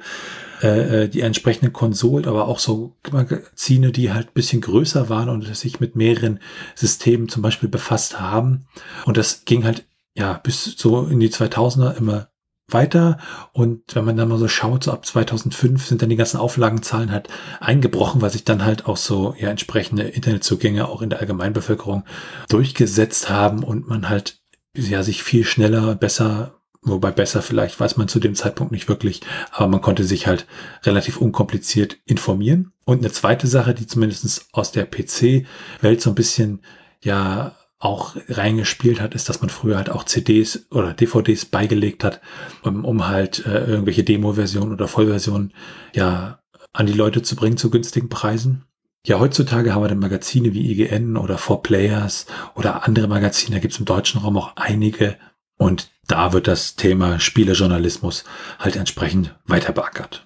äh, 0.61 1.03
äh, 1.03 1.09
die 1.09 1.21
entsprechenden 1.21 1.73
Konsolen, 1.73 2.25
aber 2.25 2.47
auch 2.47 2.59
so 2.59 2.95
Magazine, 3.11 3.91
die 3.91 4.13
halt 4.13 4.33
bisschen 4.33 4.61
größer 4.61 5.09
waren 5.09 5.29
und 5.29 5.55
sich 5.55 5.79
mit 5.79 5.95
mehreren 5.95 6.39
Systemen 6.75 7.29
zum 7.29 7.41
Beispiel 7.41 7.69
befasst 7.69 8.19
haben. 8.19 8.65
Und 9.05 9.17
das 9.17 9.45
ging 9.45 9.65
halt 9.65 9.85
ja 10.15 10.33
bis 10.33 10.63
so 10.63 11.05
in 11.05 11.19
die 11.19 11.29
2000er 11.29 11.97
immer 11.97 12.29
weiter. 12.67 13.17
Und 13.51 13.95
wenn 13.95 14.05
man 14.05 14.17
dann 14.17 14.29
mal 14.29 14.37
so 14.37 14.47
schaut, 14.47 14.83
so 14.83 14.91
ab 14.91 15.05
2005 15.05 15.85
sind 15.85 16.01
dann 16.01 16.09
die 16.09 16.15
ganzen 16.15 16.37
Auflagenzahlen 16.37 17.11
halt 17.11 17.27
eingebrochen, 17.59 18.21
weil 18.21 18.29
sich 18.29 18.43
dann 18.43 18.63
halt 18.63 18.85
auch 18.85 18.97
so 18.97 19.35
ja 19.37 19.49
entsprechende 19.49 20.03
Internetzugänge 20.03 20.87
auch 20.87 21.01
in 21.01 21.09
der 21.09 21.19
Allgemeinbevölkerung 21.19 22.05
durchgesetzt 22.49 23.29
haben 23.29 23.63
und 23.63 23.87
man 23.87 24.09
halt 24.09 24.41
ja 24.75 25.03
sich 25.03 25.23
viel 25.23 25.43
schneller, 25.43 25.95
besser 25.95 26.55
Wobei 26.85 27.11
besser 27.11 27.41
vielleicht 27.41 27.79
weiß 27.79 27.95
man 27.95 28.09
zu 28.09 28.19
dem 28.19 28.35
Zeitpunkt 28.35 28.73
nicht 28.73 28.89
wirklich, 28.89 29.21
aber 29.51 29.67
man 29.67 29.81
konnte 29.81 30.03
sich 30.03 30.27
halt 30.27 30.45
relativ 30.83 31.17
unkompliziert 31.17 31.97
informieren. 32.05 32.73
Und 32.83 32.99
eine 32.99 33.11
zweite 33.11 33.47
Sache, 33.47 33.73
die 33.73 33.87
zumindest 33.87 34.47
aus 34.51 34.73
der 34.73 34.85
PC-Welt 34.85 36.01
so 36.01 36.09
ein 36.11 36.15
bisschen 36.15 36.61
ja 37.01 37.55
auch 37.83 38.15
reingespielt 38.29 39.01
hat, 39.01 39.13
ist, 39.13 39.29
dass 39.29 39.41
man 39.41 39.49
früher 39.49 39.77
halt 39.77 39.89
auch 39.89 40.03
CDs 40.03 40.67
oder 40.71 40.93
DVDs 40.93 41.45
beigelegt 41.45 42.03
hat, 42.03 42.21
um, 42.63 42.85
um 42.85 43.07
halt 43.07 43.45
äh, 43.45 43.65
irgendwelche 43.65 44.03
Demo-Versionen 44.03 44.71
oder 44.71 44.87
Vollversionen 44.87 45.53
ja 45.93 46.39
an 46.71 46.85
die 46.85 46.93
Leute 46.93 47.21
zu 47.21 47.35
bringen 47.35 47.57
zu 47.57 47.69
günstigen 47.69 48.09
Preisen. 48.09 48.63
Ja, 49.05 49.19
heutzutage 49.19 49.73
haben 49.73 49.83
wir 49.83 49.89
dann 49.89 49.99
Magazine 49.99 50.53
wie 50.53 50.71
IGN 50.71 51.17
oder 51.17 51.35
4Players 51.35 52.25
oder 52.55 52.87
andere 52.87 53.07
Magazine, 53.07 53.57
da 53.57 53.59
gibt 53.59 53.73
es 53.73 53.79
im 53.79 53.85
deutschen 53.85 54.21
Raum 54.21 54.37
auch 54.37 54.55
einige, 54.55 55.17
und 55.57 55.91
da 56.07 56.33
wird 56.33 56.47
das 56.47 56.75
Thema 56.75 57.19
Spielejournalismus 57.19 58.23
halt 58.59 58.75
entsprechend 58.75 59.35
weiter 59.45 59.71
beackert. 59.71 60.25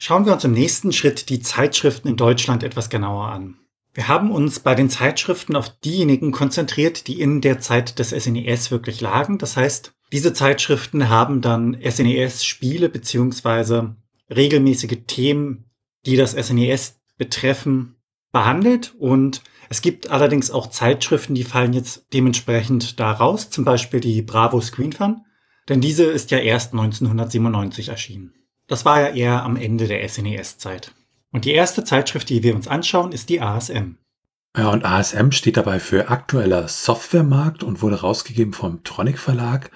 Schauen 0.00 0.26
wir 0.26 0.32
uns 0.32 0.44
im 0.44 0.52
nächsten 0.52 0.92
Schritt 0.92 1.28
die 1.28 1.40
Zeitschriften 1.40 2.08
in 2.08 2.16
Deutschland 2.16 2.62
etwas 2.62 2.90
genauer 2.90 3.26
an. 3.28 3.58
Wir 3.94 4.08
haben 4.08 4.30
uns 4.30 4.60
bei 4.60 4.74
den 4.74 4.88
Zeitschriften 4.88 5.54
auf 5.54 5.68
diejenigen 5.80 6.32
konzentriert, 6.32 7.06
die 7.08 7.20
in 7.20 7.40
der 7.40 7.60
Zeit 7.60 7.98
des 7.98 8.10
SNES 8.10 8.68
e 8.68 8.70
wirklich 8.70 9.00
lagen. 9.00 9.38
Das 9.38 9.56
heißt, 9.56 9.92
diese 10.12 10.32
Zeitschriften 10.32 11.08
haben 11.08 11.40
dann 11.42 11.76
SNES-Spiele 11.80 12.88
beziehungsweise 12.88 13.96
regelmäßige 14.34 14.98
Themen, 15.06 15.70
die 16.06 16.16
das 16.16 16.32
SNES 16.32 16.88
e 16.90 16.92
betreffen, 17.18 17.96
behandelt 18.32 18.94
und 18.98 19.42
es 19.68 19.80
gibt 19.80 20.10
allerdings 20.10 20.50
auch 20.50 20.68
Zeitschriften, 20.68 21.34
die 21.34 21.44
fallen 21.44 21.72
jetzt 21.72 22.06
dementsprechend 22.12 22.98
da 22.98 23.12
raus, 23.12 23.50
zum 23.50 23.64
Beispiel 23.64 24.00
die 24.00 24.22
Bravo 24.22 24.60
Screen 24.60 24.92
Fun, 24.92 25.22
denn 25.68 25.80
diese 25.80 26.04
ist 26.04 26.30
ja 26.30 26.38
erst 26.38 26.72
1997 26.72 27.88
erschienen. 27.88 28.34
Das 28.66 28.84
war 28.84 29.00
ja 29.00 29.14
eher 29.14 29.42
am 29.44 29.56
Ende 29.56 29.86
der 29.86 30.06
SNES-Zeit. 30.06 30.92
Und 31.32 31.46
die 31.46 31.52
erste 31.52 31.82
Zeitschrift, 31.82 32.28
die 32.28 32.42
wir 32.42 32.54
uns 32.54 32.68
anschauen, 32.68 33.12
ist 33.12 33.30
die 33.30 33.40
ASM. 33.40 33.96
Ja, 34.54 34.68
und 34.68 34.84
ASM 34.84 35.30
steht 35.30 35.56
dabei 35.56 35.80
für 35.80 36.10
aktueller 36.10 36.68
Softwaremarkt 36.68 37.62
und 37.62 37.80
wurde 37.80 38.02
rausgegeben 38.02 38.52
vom 38.52 38.84
Tronic 38.84 39.18
Verlag. 39.18 39.70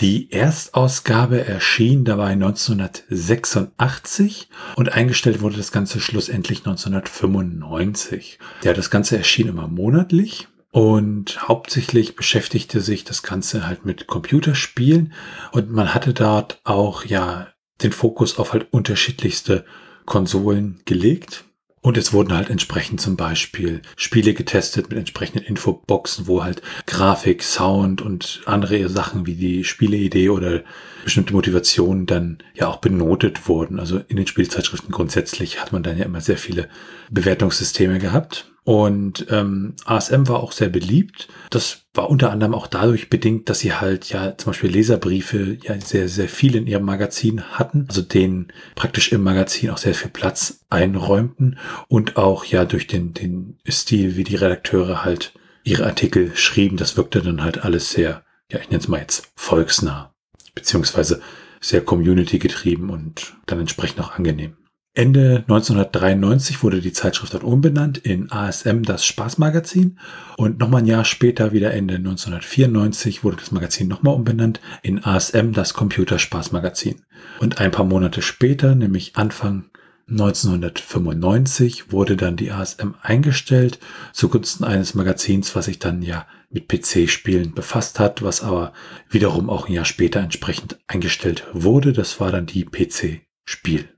Die 0.00 0.30
Erstausgabe 0.30 1.44
erschien 1.44 2.06
dabei 2.06 2.28
1986 2.28 4.48
und 4.74 4.94
eingestellt 4.94 5.42
wurde 5.42 5.58
das 5.58 5.70
Ganze 5.70 6.00
schlussendlich 6.00 6.60
1995. 6.60 8.38
Ja, 8.64 8.72
das 8.72 8.88
Ganze 8.88 9.18
erschien 9.18 9.48
immer 9.48 9.68
monatlich 9.68 10.48
und 10.70 11.46
hauptsächlich 11.46 12.16
beschäftigte 12.16 12.80
sich 12.80 13.04
das 13.04 13.22
Ganze 13.22 13.66
halt 13.66 13.84
mit 13.84 14.06
Computerspielen 14.06 15.12
und 15.52 15.70
man 15.70 15.92
hatte 15.92 16.14
dort 16.14 16.58
auch 16.64 17.04
ja 17.04 17.48
den 17.82 17.92
Fokus 17.92 18.38
auf 18.38 18.54
halt 18.54 18.72
unterschiedlichste 18.72 19.66
Konsolen 20.06 20.80
gelegt. 20.84 21.44
Und 21.84 21.96
es 21.96 22.12
wurden 22.12 22.32
halt 22.32 22.48
entsprechend 22.48 23.00
zum 23.00 23.16
Beispiel 23.16 23.82
Spiele 23.96 24.34
getestet 24.34 24.88
mit 24.88 24.98
entsprechenden 24.98 25.44
Infoboxen, 25.44 26.28
wo 26.28 26.44
halt 26.44 26.62
Grafik, 26.86 27.42
Sound 27.42 28.00
und 28.00 28.42
andere 28.46 28.88
Sachen 28.88 29.26
wie 29.26 29.34
die 29.34 29.64
Spieleidee 29.64 30.28
oder 30.28 30.62
bestimmte 31.02 31.32
Motivationen 31.32 32.06
dann 32.06 32.38
ja 32.54 32.68
auch 32.68 32.76
benotet 32.76 33.48
wurden. 33.48 33.80
Also 33.80 34.00
in 34.06 34.16
den 34.16 34.28
Spielzeitschriften 34.28 34.92
grundsätzlich 34.92 35.60
hat 35.60 35.72
man 35.72 35.82
dann 35.82 35.98
ja 35.98 36.04
immer 36.04 36.20
sehr 36.20 36.38
viele 36.38 36.68
Bewertungssysteme 37.10 37.98
gehabt. 37.98 38.51
Und 38.64 39.26
ähm, 39.30 39.74
ASM 39.84 40.28
war 40.28 40.40
auch 40.40 40.52
sehr 40.52 40.68
beliebt. 40.68 41.28
Das 41.50 41.82
war 41.94 42.08
unter 42.08 42.30
anderem 42.30 42.54
auch 42.54 42.68
dadurch 42.68 43.10
bedingt, 43.10 43.48
dass 43.48 43.58
sie 43.58 43.74
halt 43.74 44.08
ja 44.10 44.36
zum 44.38 44.52
Beispiel 44.52 44.70
Leserbriefe 44.70 45.58
ja 45.62 45.80
sehr, 45.80 46.08
sehr 46.08 46.28
viel 46.28 46.54
in 46.54 46.68
ihrem 46.68 46.84
Magazin 46.84 47.42
hatten, 47.42 47.86
also 47.88 48.02
denen 48.02 48.52
praktisch 48.76 49.10
im 49.10 49.24
Magazin 49.24 49.70
auch 49.70 49.78
sehr 49.78 49.94
viel 49.94 50.10
Platz 50.10 50.60
einräumten 50.70 51.58
und 51.88 52.16
auch 52.16 52.44
ja 52.44 52.64
durch 52.64 52.86
den, 52.86 53.14
den 53.14 53.58
Stil, 53.68 54.16
wie 54.16 54.24
die 54.24 54.36
Redakteure 54.36 55.04
halt 55.04 55.32
ihre 55.64 55.86
Artikel 55.86 56.34
schrieben, 56.36 56.76
das 56.76 56.96
wirkte 56.96 57.20
dann 57.20 57.42
halt 57.42 57.64
alles 57.64 57.90
sehr, 57.90 58.24
ja, 58.50 58.58
ich 58.60 58.70
nenne 58.70 58.80
es 58.80 58.88
mal 58.88 59.00
jetzt 59.00 59.32
volksnah, 59.34 60.14
beziehungsweise 60.54 61.20
sehr 61.60 61.80
community 61.80 62.38
getrieben 62.38 62.90
und 62.90 63.34
dann 63.46 63.60
entsprechend 63.60 64.00
auch 64.00 64.12
angenehm. 64.12 64.56
Ende 64.94 65.38
1993 65.48 66.62
wurde 66.62 66.82
die 66.82 66.92
Zeitschrift 66.92 67.32
dann 67.32 67.40
umbenannt 67.40 67.96
in 67.96 68.30
ASM 68.30 68.82
das 68.82 69.06
Spaßmagazin 69.06 69.98
und 70.36 70.58
nochmal 70.58 70.82
ein 70.82 70.86
Jahr 70.86 71.06
später, 71.06 71.52
wieder 71.52 71.72
Ende 71.72 71.94
1994, 71.94 73.24
wurde 73.24 73.38
das 73.38 73.52
Magazin 73.52 73.88
nochmal 73.88 74.14
umbenannt 74.14 74.60
in 74.82 75.02
ASM 75.02 75.52
das 75.52 75.72
Computerspaßmagazin. 75.72 77.00
Und 77.40 77.58
ein 77.58 77.70
paar 77.70 77.86
Monate 77.86 78.20
später, 78.20 78.74
nämlich 78.74 79.16
Anfang 79.16 79.70
1995, 80.10 81.90
wurde 81.90 82.18
dann 82.18 82.36
die 82.36 82.50
ASM 82.50 82.90
eingestellt 83.00 83.78
zugunsten 84.12 84.62
eines 84.62 84.94
Magazins, 84.94 85.56
was 85.56 85.64
sich 85.64 85.78
dann 85.78 86.02
ja 86.02 86.26
mit 86.50 86.68
PC-Spielen 86.68 87.54
befasst 87.54 87.98
hat, 87.98 88.22
was 88.22 88.42
aber 88.42 88.74
wiederum 89.08 89.48
auch 89.48 89.68
ein 89.68 89.72
Jahr 89.72 89.86
später 89.86 90.20
entsprechend 90.20 90.78
eingestellt 90.86 91.46
wurde. 91.54 91.94
Das 91.94 92.20
war 92.20 92.30
dann 92.30 92.44
die 92.44 92.66
PC-Spiel. 92.66 93.88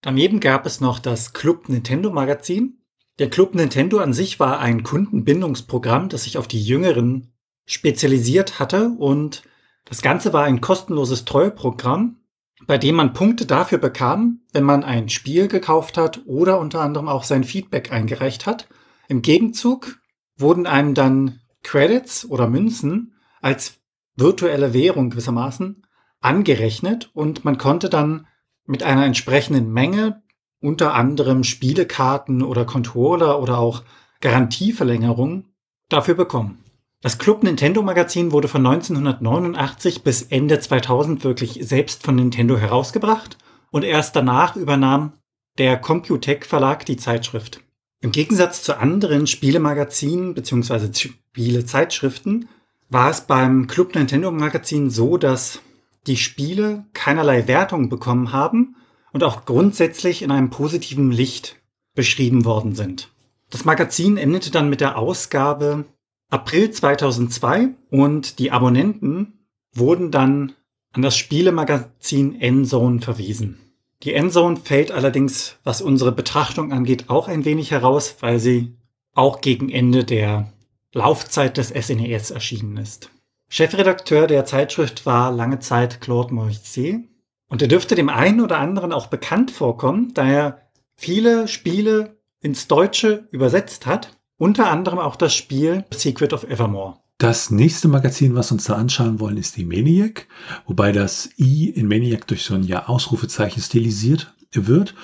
Daneben 0.00 0.40
gab 0.40 0.66
es 0.66 0.80
noch 0.80 0.98
das 0.98 1.32
Club 1.32 1.68
Nintendo 1.68 2.10
Magazin. 2.10 2.78
Der 3.18 3.30
Club 3.30 3.54
Nintendo 3.54 3.98
an 3.98 4.12
sich 4.12 4.38
war 4.38 4.60
ein 4.60 4.84
Kundenbindungsprogramm, 4.84 6.08
das 6.08 6.24
sich 6.24 6.38
auf 6.38 6.46
die 6.46 6.62
Jüngeren 6.62 7.32
spezialisiert 7.66 8.60
hatte 8.60 8.90
und 8.98 9.42
das 9.84 10.02
Ganze 10.02 10.32
war 10.32 10.44
ein 10.44 10.60
kostenloses 10.60 11.24
Treueprogramm, 11.24 12.20
bei 12.66 12.78
dem 12.78 12.96
man 12.96 13.12
Punkte 13.12 13.46
dafür 13.46 13.78
bekam, 13.78 14.40
wenn 14.52 14.64
man 14.64 14.84
ein 14.84 15.08
Spiel 15.08 15.48
gekauft 15.48 15.96
hat 15.96 16.22
oder 16.26 16.60
unter 16.60 16.80
anderem 16.80 17.08
auch 17.08 17.24
sein 17.24 17.44
Feedback 17.44 17.90
eingereicht 17.92 18.46
hat. 18.46 18.68
Im 19.08 19.22
Gegenzug 19.22 19.98
wurden 20.36 20.66
einem 20.66 20.94
dann 20.94 21.40
Credits 21.62 22.28
oder 22.28 22.48
Münzen 22.48 23.14
als 23.40 23.80
virtuelle 24.16 24.74
Währung 24.74 25.10
gewissermaßen 25.10 25.86
angerechnet 26.20 27.10
und 27.14 27.44
man 27.44 27.58
konnte 27.58 27.88
dann 27.88 28.26
mit 28.68 28.82
einer 28.82 29.06
entsprechenden 29.06 29.72
Menge, 29.72 30.22
unter 30.60 30.94
anderem 30.94 31.42
Spielekarten 31.42 32.42
oder 32.42 32.64
Controller 32.64 33.40
oder 33.40 33.58
auch 33.58 33.82
Garantieverlängerung, 34.20 35.46
dafür 35.88 36.14
bekommen. 36.14 36.62
Das 37.00 37.18
Club 37.18 37.44
Nintendo 37.44 37.80
Magazin 37.82 38.32
wurde 38.32 38.48
von 38.48 38.66
1989 38.66 40.02
bis 40.02 40.22
Ende 40.22 40.60
2000 40.60 41.24
wirklich 41.24 41.60
selbst 41.62 42.02
von 42.02 42.16
Nintendo 42.16 42.58
herausgebracht 42.58 43.38
und 43.70 43.84
erst 43.84 44.16
danach 44.16 44.56
übernahm 44.56 45.12
der 45.58 45.78
Computec 45.78 46.44
Verlag 46.44 46.84
die 46.84 46.96
Zeitschrift. 46.96 47.62
Im 48.00 48.12
Gegensatz 48.12 48.62
zu 48.62 48.78
anderen 48.78 49.26
Spielemagazinen 49.26 50.34
bzw. 50.34 50.92
Spielezeitschriften 50.92 52.48
war 52.90 53.10
es 53.10 53.22
beim 53.22 53.66
Club 53.66 53.94
Nintendo 53.94 54.30
Magazin 54.30 54.90
so, 54.90 55.16
dass 55.16 55.60
die 56.08 56.16
Spiele 56.16 56.86
keinerlei 56.94 57.46
Wertung 57.46 57.88
bekommen 57.88 58.32
haben 58.32 58.76
und 59.12 59.22
auch 59.22 59.44
grundsätzlich 59.44 60.22
in 60.22 60.30
einem 60.30 60.50
positiven 60.50 61.12
Licht 61.12 61.56
beschrieben 61.94 62.44
worden 62.44 62.74
sind. 62.74 63.10
Das 63.50 63.64
Magazin 63.64 64.16
endete 64.16 64.50
dann 64.50 64.68
mit 64.68 64.80
der 64.80 64.98
Ausgabe 64.98 65.84
April 66.30 66.70
2002 66.70 67.70
und 67.90 68.38
die 68.38 68.50
Abonnenten 68.50 69.46
wurden 69.72 70.10
dann 70.10 70.52
an 70.92 71.02
das 71.02 71.16
Spielemagazin 71.16 72.40
Endzone 72.40 73.00
verwiesen. 73.00 73.58
Die 74.02 74.12
Endzone 74.12 74.56
fällt 74.56 74.90
allerdings, 74.90 75.56
was 75.64 75.82
unsere 75.82 76.12
Betrachtung 76.12 76.72
angeht, 76.72 77.08
auch 77.08 77.28
ein 77.28 77.44
wenig 77.44 77.70
heraus, 77.70 78.16
weil 78.20 78.38
sie 78.38 78.74
auch 79.14 79.40
gegen 79.40 79.70
Ende 79.70 80.04
der 80.04 80.52
Laufzeit 80.92 81.56
des 81.56 81.68
SNES 81.68 82.30
e 82.30 82.34
erschienen 82.34 82.76
ist. 82.76 83.10
Chefredakteur 83.48 84.26
der 84.26 84.44
Zeitschrift 84.44 85.06
war 85.06 85.32
lange 85.32 85.58
Zeit 85.58 86.00
Claude 86.00 86.34
Moitié 86.34 87.04
und 87.48 87.62
er 87.62 87.68
dürfte 87.68 87.94
dem 87.94 88.10
einen 88.10 88.40
oder 88.40 88.58
anderen 88.58 88.92
auch 88.92 89.06
bekannt 89.06 89.50
vorkommen, 89.50 90.12
da 90.12 90.26
er 90.26 90.62
viele 90.96 91.48
Spiele 91.48 92.18
ins 92.40 92.68
Deutsche 92.68 93.26
übersetzt 93.30 93.86
hat, 93.86 94.18
unter 94.36 94.70
anderem 94.70 94.98
auch 94.98 95.16
das 95.16 95.34
Spiel 95.34 95.84
Secret 95.92 96.32
of 96.32 96.44
Evermore. 96.44 96.96
Das 97.16 97.50
nächste 97.50 97.88
Magazin, 97.88 98.36
was 98.36 98.52
uns 98.52 98.64
da 98.64 98.74
anschauen 98.74 99.18
wollen, 99.18 99.38
ist 99.38 99.56
die 99.56 99.64
Maniac, 99.64 100.28
wobei 100.66 100.92
das 100.92 101.30
I 101.38 101.70
in 101.70 101.88
Maniac 101.88 102.28
durch 102.28 102.44
so 102.44 102.54
ein 102.54 102.62
ja 102.62 102.86
Ausrufezeichen 102.86 103.60
stilisiert 103.60 104.34
wird. 104.52 104.94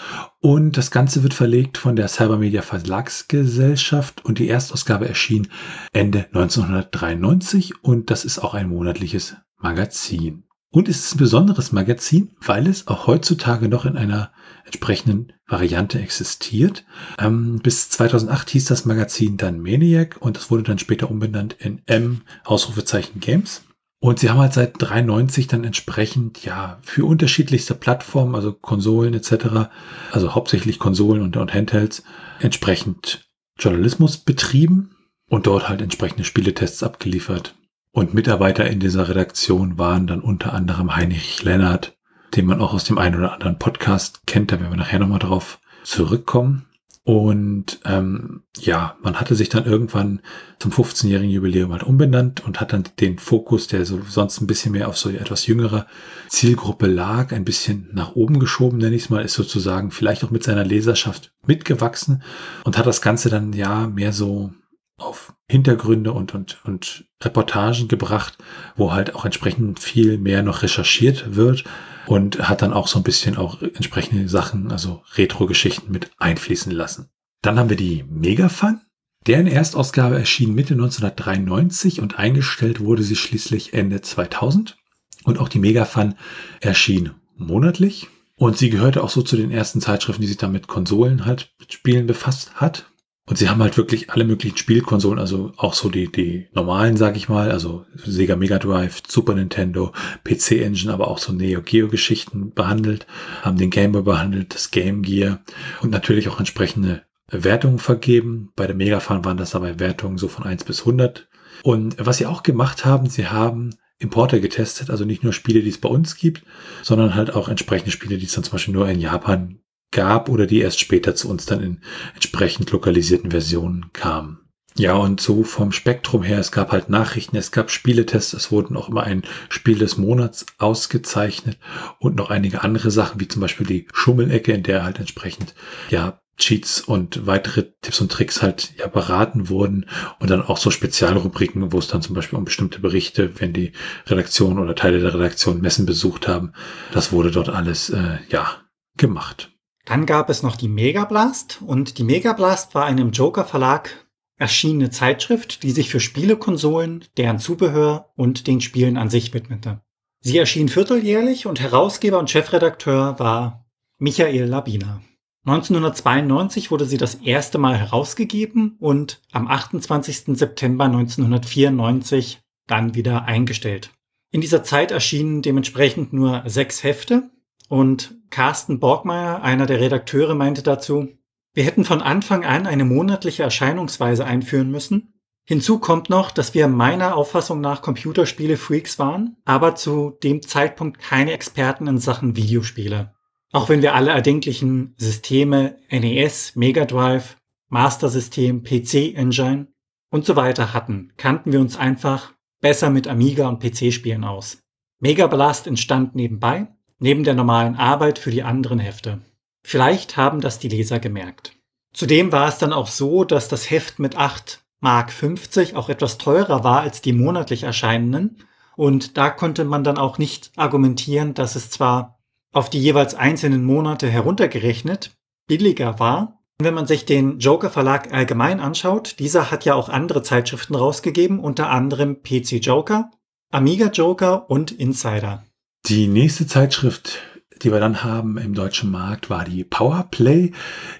Und 0.40 0.76
das 0.76 0.90
Ganze 0.90 1.22
wird 1.22 1.34
verlegt 1.34 1.78
von 1.78 1.96
der 1.96 2.08
Cybermedia 2.08 2.62
Verlagsgesellschaft 2.62 4.24
und 4.24 4.38
die 4.38 4.48
Erstausgabe 4.48 5.08
erschien 5.08 5.48
Ende 5.92 6.26
1993 6.32 7.82
und 7.82 8.10
das 8.10 8.24
ist 8.24 8.38
auch 8.38 8.54
ein 8.54 8.68
monatliches 8.68 9.36
Magazin. 9.58 10.44
Und 10.70 10.88
es 10.88 11.04
ist 11.04 11.14
ein 11.14 11.18
besonderes 11.18 11.70
Magazin, 11.70 12.32
weil 12.40 12.66
es 12.66 12.88
auch 12.88 13.06
heutzutage 13.06 13.68
noch 13.68 13.84
in 13.84 13.96
einer 13.96 14.32
entsprechenden 14.64 15.32
Variante 15.46 16.00
existiert. 16.00 16.84
Ähm, 17.18 17.60
bis 17.62 17.90
2008 17.90 18.50
hieß 18.50 18.64
das 18.64 18.84
Magazin 18.84 19.36
dann 19.36 19.60
Maniac 19.60 20.16
und 20.18 20.36
es 20.36 20.50
wurde 20.50 20.64
dann 20.64 20.80
später 20.80 21.10
umbenannt 21.10 21.54
in 21.60 21.80
M 21.86 22.22
Ausrufezeichen 22.44 23.20
Games. 23.20 23.62
Und 24.04 24.18
sie 24.18 24.28
haben 24.28 24.38
halt 24.38 24.52
seit 24.52 24.74
93 24.76 25.46
dann 25.46 25.64
entsprechend, 25.64 26.44
ja, 26.44 26.76
für 26.82 27.06
unterschiedlichste 27.06 27.74
Plattformen, 27.74 28.34
also 28.34 28.52
Konsolen 28.52 29.14
etc., 29.14 29.70
also 30.12 30.34
hauptsächlich 30.34 30.78
Konsolen 30.78 31.22
und, 31.22 31.38
und 31.38 31.54
Handhelds, 31.54 32.02
entsprechend 32.38 33.26
Journalismus 33.58 34.18
betrieben 34.18 34.94
und 35.30 35.46
dort 35.46 35.70
halt 35.70 35.80
entsprechende 35.80 36.24
Spieletests 36.24 36.82
abgeliefert. 36.82 37.54
Und 37.92 38.12
Mitarbeiter 38.12 38.66
in 38.66 38.78
dieser 38.78 39.08
Redaktion 39.08 39.78
waren 39.78 40.06
dann 40.06 40.20
unter 40.20 40.52
anderem 40.52 40.94
Heinrich 40.94 41.42
Lennart, 41.42 41.96
den 42.36 42.44
man 42.44 42.60
auch 42.60 42.74
aus 42.74 42.84
dem 42.84 42.98
einen 42.98 43.16
oder 43.16 43.32
anderen 43.32 43.58
Podcast 43.58 44.26
kennt, 44.26 44.52
da 44.52 44.60
werden 44.60 44.72
wir 44.72 44.76
nachher 44.76 44.98
nochmal 44.98 45.18
drauf 45.18 45.60
zurückkommen. 45.82 46.66
Und 47.06 47.80
ähm, 47.84 48.44
ja, 48.56 48.96
man 49.02 49.20
hatte 49.20 49.34
sich 49.34 49.50
dann 49.50 49.66
irgendwann 49.66 50.20
zum 50.58 50.72
15-jährigen 50.72 51.30
Jubiläum 51.30 51.70
halt 51.72 51.82
umbenannt 51.82 52.42
und 52.46 52.62
hat 52.62 52.72
dann 52.72 52.84
den 52.98 53.18
Fokus, 53.18 53.66
der 53.66 53.84
so 53.84 54.00
sonst 54.08 54.40
ein 54.40 54.46
bisschen 54.46 54.72
mehr 54.72 54.88
auf 54.88 54.96
so 54.96 55.10
etwas 55.10 55.46
jüngere 55.46 55.86
Zielgruppe 56.28 56.86
lag, 56.86 57.32
ein 57.32 57.44
bisschen 57.44 57.90
nach 57.92 58.14
oben 58.14 58.40
geschoben, 58.40 58.78
nenne 58.78 58.96
ich 58.96 59.02
es 59.02 59.10
mal, 59.10 59.22
ist 59.22 59.34
sozusagen 59.34 59.90
vielleicht 59.90 60.24
auch 60.24 60.30
mit 60.30 60.44
seiner 60.44 60.64
Leserschaft 60.64 61.34
mitgewachsen 61.46 62.22
und 62.64 62.78
hat 62.78 62.86
das 62.86 63.02
Ganze 63.02 63.28
dann 63.28 63.52
ja 63.52 63.86
mehr 63.86 64.14
so 64.14 64.54
auf 64.96 65.34
Hintergründe 65.48 66.12
und, 66.12 66.34
und, 66.34 66.64
und 66.64 67.04
Reportagen 67.22 67.88
gebracht, 67.88 68.38
wo 68.76 68.92
halt 68.92 69.14
auch 69.14 69.24
entsprechend 69.24 69.80
viel 69.80 70.18
mehr 70.18 70.42
noch 70.42 70.62
recherchiert 70.62 71.34
wird 71.36 71.64
und 72.06 72.48
hat 72.48 72.62
dann 72.62 72.72
auch 72.72 72.86
so 72.86 72.98
ein 72.98 73.02
bisschen 73.04 73.36
auch 73.36 73.60
entsprechende 73.62 74.28
Sachen, 74.28 74.70
also 74.70 75.02
Retro-Geschichten 75.16 75.90
mit 75.90 76.10
einfließen 76.18 76.72
lassen. 76.72 77.10
Dann 77.42 77.58
haben 77.58 77.70
wir 77.70 77.76
die 77.76 78.04
Megafun. 78.08 78.80
Deren 79.26 79.46
Erstausgabe 79.46 80.18
erschien 80.18 80.54
Mitte 80.54 80.74
1993 80.74 82.00
und 82.00 82.18
eingestellt 82.18 82.80
wurde 82.80 83.02
sie 83.02 83.16
schließlich 83.16 83.72
Ende 83.72 84.00
2000. 84.00 84.76
Und 85.24 85.38
auch 85.38 85.48
die 85.48 85.58
Megafun 85.58 86.14
erschien 86.60 87.12
monatlich. 87.36 88.08
Und 88.36 88.58
sie 88.58 88.68
gehörte 88.68 89.02
auch 89.02 89.10
so 89.10 89.22
zu 89.22 89.36
den 89.36 89.50
ersten 89.50 89.80
Zeitschriften, 89.80 90.22
die 90.22 90.28
sich 90.28 90.36
da 90.36 90.48
mit 90.48 90.66
Konsolen 90.66 91.24
halt 91.24 91.54
mit 91.58 91.72
Spielen 91.72 92.06
befasst 92.06 92.56
hat. 92.56 92.90
Und 93.26 93.38
sie 93.38 93.48
haben 93.48 93.62
halt 93.62 93.78
wirklich 93.78 94.10
alle 94.10 94.24
möglichen 94.24 94.58
Spielkonsolen, 94.58 95.18
also 95.18 95.52
auch 95.56 95.72
so 95.72 95.88
die, 95.88 96.12
die 96.12 96.48
normalen, 96.52 96.98
sag 96.98 97.16
ich 97.16 97.30
mal, 97.30 97.50
also 97.50 97.86
Sega 97.94 98.36
Mega 98.36 98.58
Drive, 98.58 99.02
Super 99.08 99.34
Nintendo, 99.34 99.92
PC 100.24 100.62
Engine, 100.62 100.92
aber 100.92 101.08
auch 101.08 101.18
so 101.18 101.32
Neo 101.32 101.62
Geo 101.62 101.88
Geschichten 101.88 102.52
behandelt, 102.52 103.06
haben 103.40 103.56
den 103.56 103.70
Game 103.70 103.92
Boy 103.92 104.02
behandelt, 104.02 104.54
das 104.54 104.70
Game 104.70 105.00
Gear 105.00 105.40
und 105.80 105.90
natürlich 105.90 106.28
auch 106.28 106.38
entsprechende 106.38 107.02
Wertungen 107.30 107.78
vergeben. 107.78 108.50
Bei 108.56 108.66
der 108.66 108.76
Megafan 108.76 109.24
waren 109.24 109.38
das 109.38 109.50
dabei 109.50 109.80
Wertungen 109.80 110.18
so 110.18 110.28
von 110.28 110.44
1 110.44 110.64
bis 110.64 110.80
100. 110.80 111.28
Und 111.62 111.96
was 111.98 112.18
sie 112.18 112.26
auch 112.26 112.42
gemacht 112.42 112.84
haben, 112.84 113.08
sie 113.08 113.28
haben 113.28 113.70
Importer 113.98 114.40
getestet, 114.40 114.90
also 114.90 115.06
nicht 115.06 115.22
nur 115.22 115.32
Spiele, 115.32 115.62
die 115.62 115.70
es 115.70 115.80
bei 115.80 115.88
uns 115.88 116.16
gibt, 116.16 116.44
sondern 116.82 117.14
halt 117.14 117.34
auch 117.34 117.48
entsprechende 117.48 117.90
Spiele, 117.90 118.18
die 118.18 118.26
es 118.26 118.34
dann 118.34 118.44
zum 118.44 118.52
Beispiel 118.52 118.74
nur 118.74 118.88
in 118.88 119.00
Japan 119.00 119.60
gab 119.90 120.28
oder 120.28 120.46
die 120.46 120.60
erst 120.60 120.80
später 120.80 121.14
zu 121.14 121.28
uns 121.28 121.46
dann 121.46 121.62
in 121.62 121.80
entsprechend 122.14 122.70
lokalisierten 122.70 123.30
Versionen 123.30 123.92
kamen. 123.92 124.40
Ja, 124.76 124.94
und 124.94 125.20
so 125.20 125.44
vom 125.44 125.70
Spektrum 125.70 126.24
her, 126.24 126.40
es 126.40 126.50
gab 126.50 126.72
halt 126.72 126.88
Nachrichten, 126.88 127.36
es 127.36 127.52
gab 127.52 127.70
Spieletests, 127.70 128.32
es 128.32 128.50
wurden 128.50 128.76
auch 128.76 128.88
immer 128.88 129.04
ein 129.04 129.22
Spiel 129.48 129.78
des 129.78 129.96
Monats 129.96 130.46
ausgezeichnet 130.58 131.58
und 132.00 132.16
noch 132.16 132.30
einige 132.30 132.64
andere 132.64 132.90
Sachen, 132.90 133.20
wie 133.20 133.28
zum 133.28 133.40
Beispiel 133.40 133.66
die 133.66 133.86
Schummelecke, 133.92 134.52
in 134.52 134.64
der 134.64 134.82
halt 134.82 134.98
entsprechend, 134.98 135.54
ja, 135.90 136.18
Cheats 136.36 136.80
und 136.80 137.28
weitere 137.28 137.70
Tipps 137.80 138.00
und 138.00 138.10
Tricks 138.10 138.42
halt 138.42 138.74
ja 138.76 138.88
beraten 138.88 139.48
wurden 139.48 139.86
und 140.18 140.30
dann 140.30 140.42
auch 140.42 140.56
so 140.56 140.72
Spezialrubriken, 140.72 141.72
wo 141.72 141.78
es 141.78 141.86
dann 141.86 142.02
zum 142.02 142.16
Beispiel 142.16 142.36
um 142.36 142.44
bestimmte 142.44 142.80
Berichte, 142.80 143.40
wenn 143.40 143.52
die 143.52 143.70
Redaktion 144.06 144.58
oder 144.58 144.74
Teile 144.74 144.98
der 144.98 145.14
Redaktion 145.14 145.60
Messen 145.60 145.86
besucht 145.86 146.26
haben, 146.26 146.52
das 146.92 147.12
wurde 147.12 147.30
dort 147.30 147.50
alles 147.50 147.90
äh, 147.90 148.18
ja 148.30 148.62
gemacht. 148.96 149.53
Dann 149.84 150.06
gab 150.06 150.30
es 150.30 150.42
noch 150.42 150.56
die 150.56 150.68
Megablast 150.68 151.60
und 151.64 151.98
die 151.98 152.04
Megablast 152.04 152.74
war 152.74 152.86
eine 152.86 153.02
im 153.02 153.10
Joker 153.10 153.44
Verlag 153.44 154.06
erschienene 154.36 154.90
Zeitschrift, 154.90 155.62
die 155.62 155.70
sich 155.70 155.90
für 155.90 156.00
Spielekonsolen, 156.00 157.04
deren 157.16 157.38
Zubehör 157.38 158.10
und 158.16 158.46
den 158.46 158.60
Spielen 158.60 158.96
an 158.96 159.10
sich 159.10 159.32
widmete. 159.32 159.80
Sie 160.20 160.38
erschien 160.38 160.68
vierteljährlich 160.68 161.46
und 161.46 161.60
Herausgeber 161.60 162.18
und 162.18 162.30
Chefredakteur 162.30 163.18
war 163.18 163.66
Michael 163.98 164.46
Labiner. 164.46 165.02
1992 165.46 166.70
wurde 166.70 166.86
sie 166.86 166.96
das 166.96 167.16
erste 167.16 167.58
Mal 167.58 167.76
herausgegeben 167.76 168.76
und 168.80 169.20
am 169.30 169.46
28. 169.46 170.36
September 170.38 170.84
1994 170.84 172.40
dann 172.66 172.94
wieder 172.94 173.24
eingestellt. 173.26 173.90
In 174.30 174.40
dieser 174.40 174.64
Zeit 174.64 174.90
erschienen 174.90 175.42
dementsprechend 175.42 176.14
nur 176.14 176.42
sechs 176.46 176.82
Hefte 176.82 177.30
und 177.68 178.16
Carsten 178.30 178.80
Borgmeier, 178.80 179.42
einer 179.42 179.66
der 179.66 179.80
Redakteure, 179.80 180.34
meinte 180.34 180.62
dazu, 180.62 181.08
wir 181.54 181.64
hätten 181.64 181.84
von 181.84 182.02
Anfang 182.02 182.44
an 182.44 182.66
eine 182.66 182.84
monatliche 182.84 183.44
Erscheinungsweise 183.44 184.24
einführen 184.24 184.70
müssen. 184.70 185.14
Hinzu 185.46 185.78
kommt 185.78 186.10
noch, 186.10 186.30
dass 186.30 186.54
wir 186.54 186.68
meiner 186.68 187.16
Auffassung 187.16 187.60
nach 187.60 187.82
Computerspiele-Freaks 187.82 188.98
waren, 188.98 189.36
aber 189.44 189.76
zu 189.76 190.18
dem 190.22 190.42
Zeitpunkt 190.42 190.98
keine 190.98 191.32
Experten 191.32 191.86
in 191.86 191.98
Sachen 191.98 192.34
Videospiele. 192.34 193.14
Auch 193.52 193.68
wenn 193.68 193.82
wir 193.82 193.94
alle 193.94 194.10
erdenklichen 194.10 194.94
Systeme 194.96 195.76
NES, 195.90 196.56
Mega 196.56 196.86
Drive, 196.86 197.36
Master 197.68 198.08
System, 198.08 198.64
PC 198.64 199.14
Engine 199.14 199.68
und 200.10 200.24
so 200.24 200.34
weiter 200.34 200.74
hatten, 200.74 201.12
kannten 201.16 201.52
wir 201.52 201.60
uns 201.60 201.76
einfach 201.76 202.32
besser 202.60 202.90
mit 202.90 203.06
Amiga 203.06 203.46
und 203.48 203.60
PC-Spielen 203.62 204.24
aus. 204.24 204.58
Mega 204.98 205.26
Blast 205.28 205.66
entstand 205.66 206.14
nebenbei, 206.16 206.68
neben 207.04 207.22
der 207.22 207.34
normalen 207.34 207.76
Arbeit 207.76 208.18
für 208.18 208.30
die 208.30 208.42
anderen 208.42 208.78
Hefte. 208.78 209.20
Vielleicht 209.62 210.16
haben 210.16 210.40
das 210.40 210.58
die 210.58 210.70
Leser 210.70 211.00
gemerkt. 211.00 211.52
Zudem 211.92 212.32
war 212.32 212.48
es 212.48 212.56
dann 212.56 212.72
auch 212.72 212.86
so, 212.86 213.24
dass 213.24 213.48
das 213.48 213.70
Heft 213.70 213.98
mit 213.98 214.16
8 214.16 214.64
Mark 214.80 215.12
50 215.12 215.76
auch 215.76 215.90
etwas 215.90 216.16
teurer 216.16 216.64
war 216.64 216.80
als 216.80 217.02
die 217.02 217.12
monatlich 217.12 217.64
erscheinenden. 217.64 218.38
Und 218.74 219.18
da 219.18 219.28
konnte 219.28 219.66
man 219.66 219.84
dann 219.84 219.98
auch 219.98 220.16
nicht 220.16 220.50
argumentieren, 220.56 221.34
dass 221.34 221.56
es 221.56 221.68
zwar 221.68 222.18
auf 222.54 222.70
die 222.70 222.80
jeweils 222.80 223.14
einzelnen 223.14 223.64
Monate 223.64 224.08
heruntergerechnet 224.08 225.10
billiger 225.46 225.98
war. 225.98 226.40
Wenn 226.58 226.72
man 226.72 226.86
sich 226.86 227.04
den 227.04 227.38
Joker 227.38 227.68
Verlag 227.68 228.14
allgemein 228.14 228.60
anschaut, 228.60 229.18
dieser 229.18 229.50
hat 229.50 229.66
ja 229.66 229.74
auch 229.74 229.90
andere 229.90 230.22
Zeitschriften 230.22 230.74
rausgegeben, 230.74 231.38
unter 231.38 231.68
anderem 231.68 232.22
PC 232.22 232.64
Joker, 232.64 233.10
Amiga 233.50 233.88
Joker 233.88 234.48
und 234.48 234.72
Insider. 234.72 235.44
Die 235.86 236.06
nächste 236.06 236.46
Zeitschrift, 236.46 237.18
die 237.60 237.70
wir 237.70 237.78
dann 237.78 238.02
haben 238.02 238.38
im 238.38 238.54
deutschen 238.54 238.90
Markt, 238.90 239.28
war 239.28 239.44
die 239.44 239.64
Powerplay. 239.64 240.52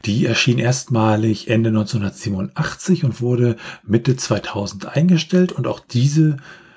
Die 0.04 0.26
erschien 0.26 0.58
erstmalig 0.58 1.48
Ende 1.48 1.70
1987 1.70 3.02
und 3.02 3.22
wurde 3.22 3.56
Mitte 3.82 4.14
2000 4.14 4.94
eingestellt 4.94 5.52
und 5.52 5.66
auch 5.66 5.80
diese 5.80 6.36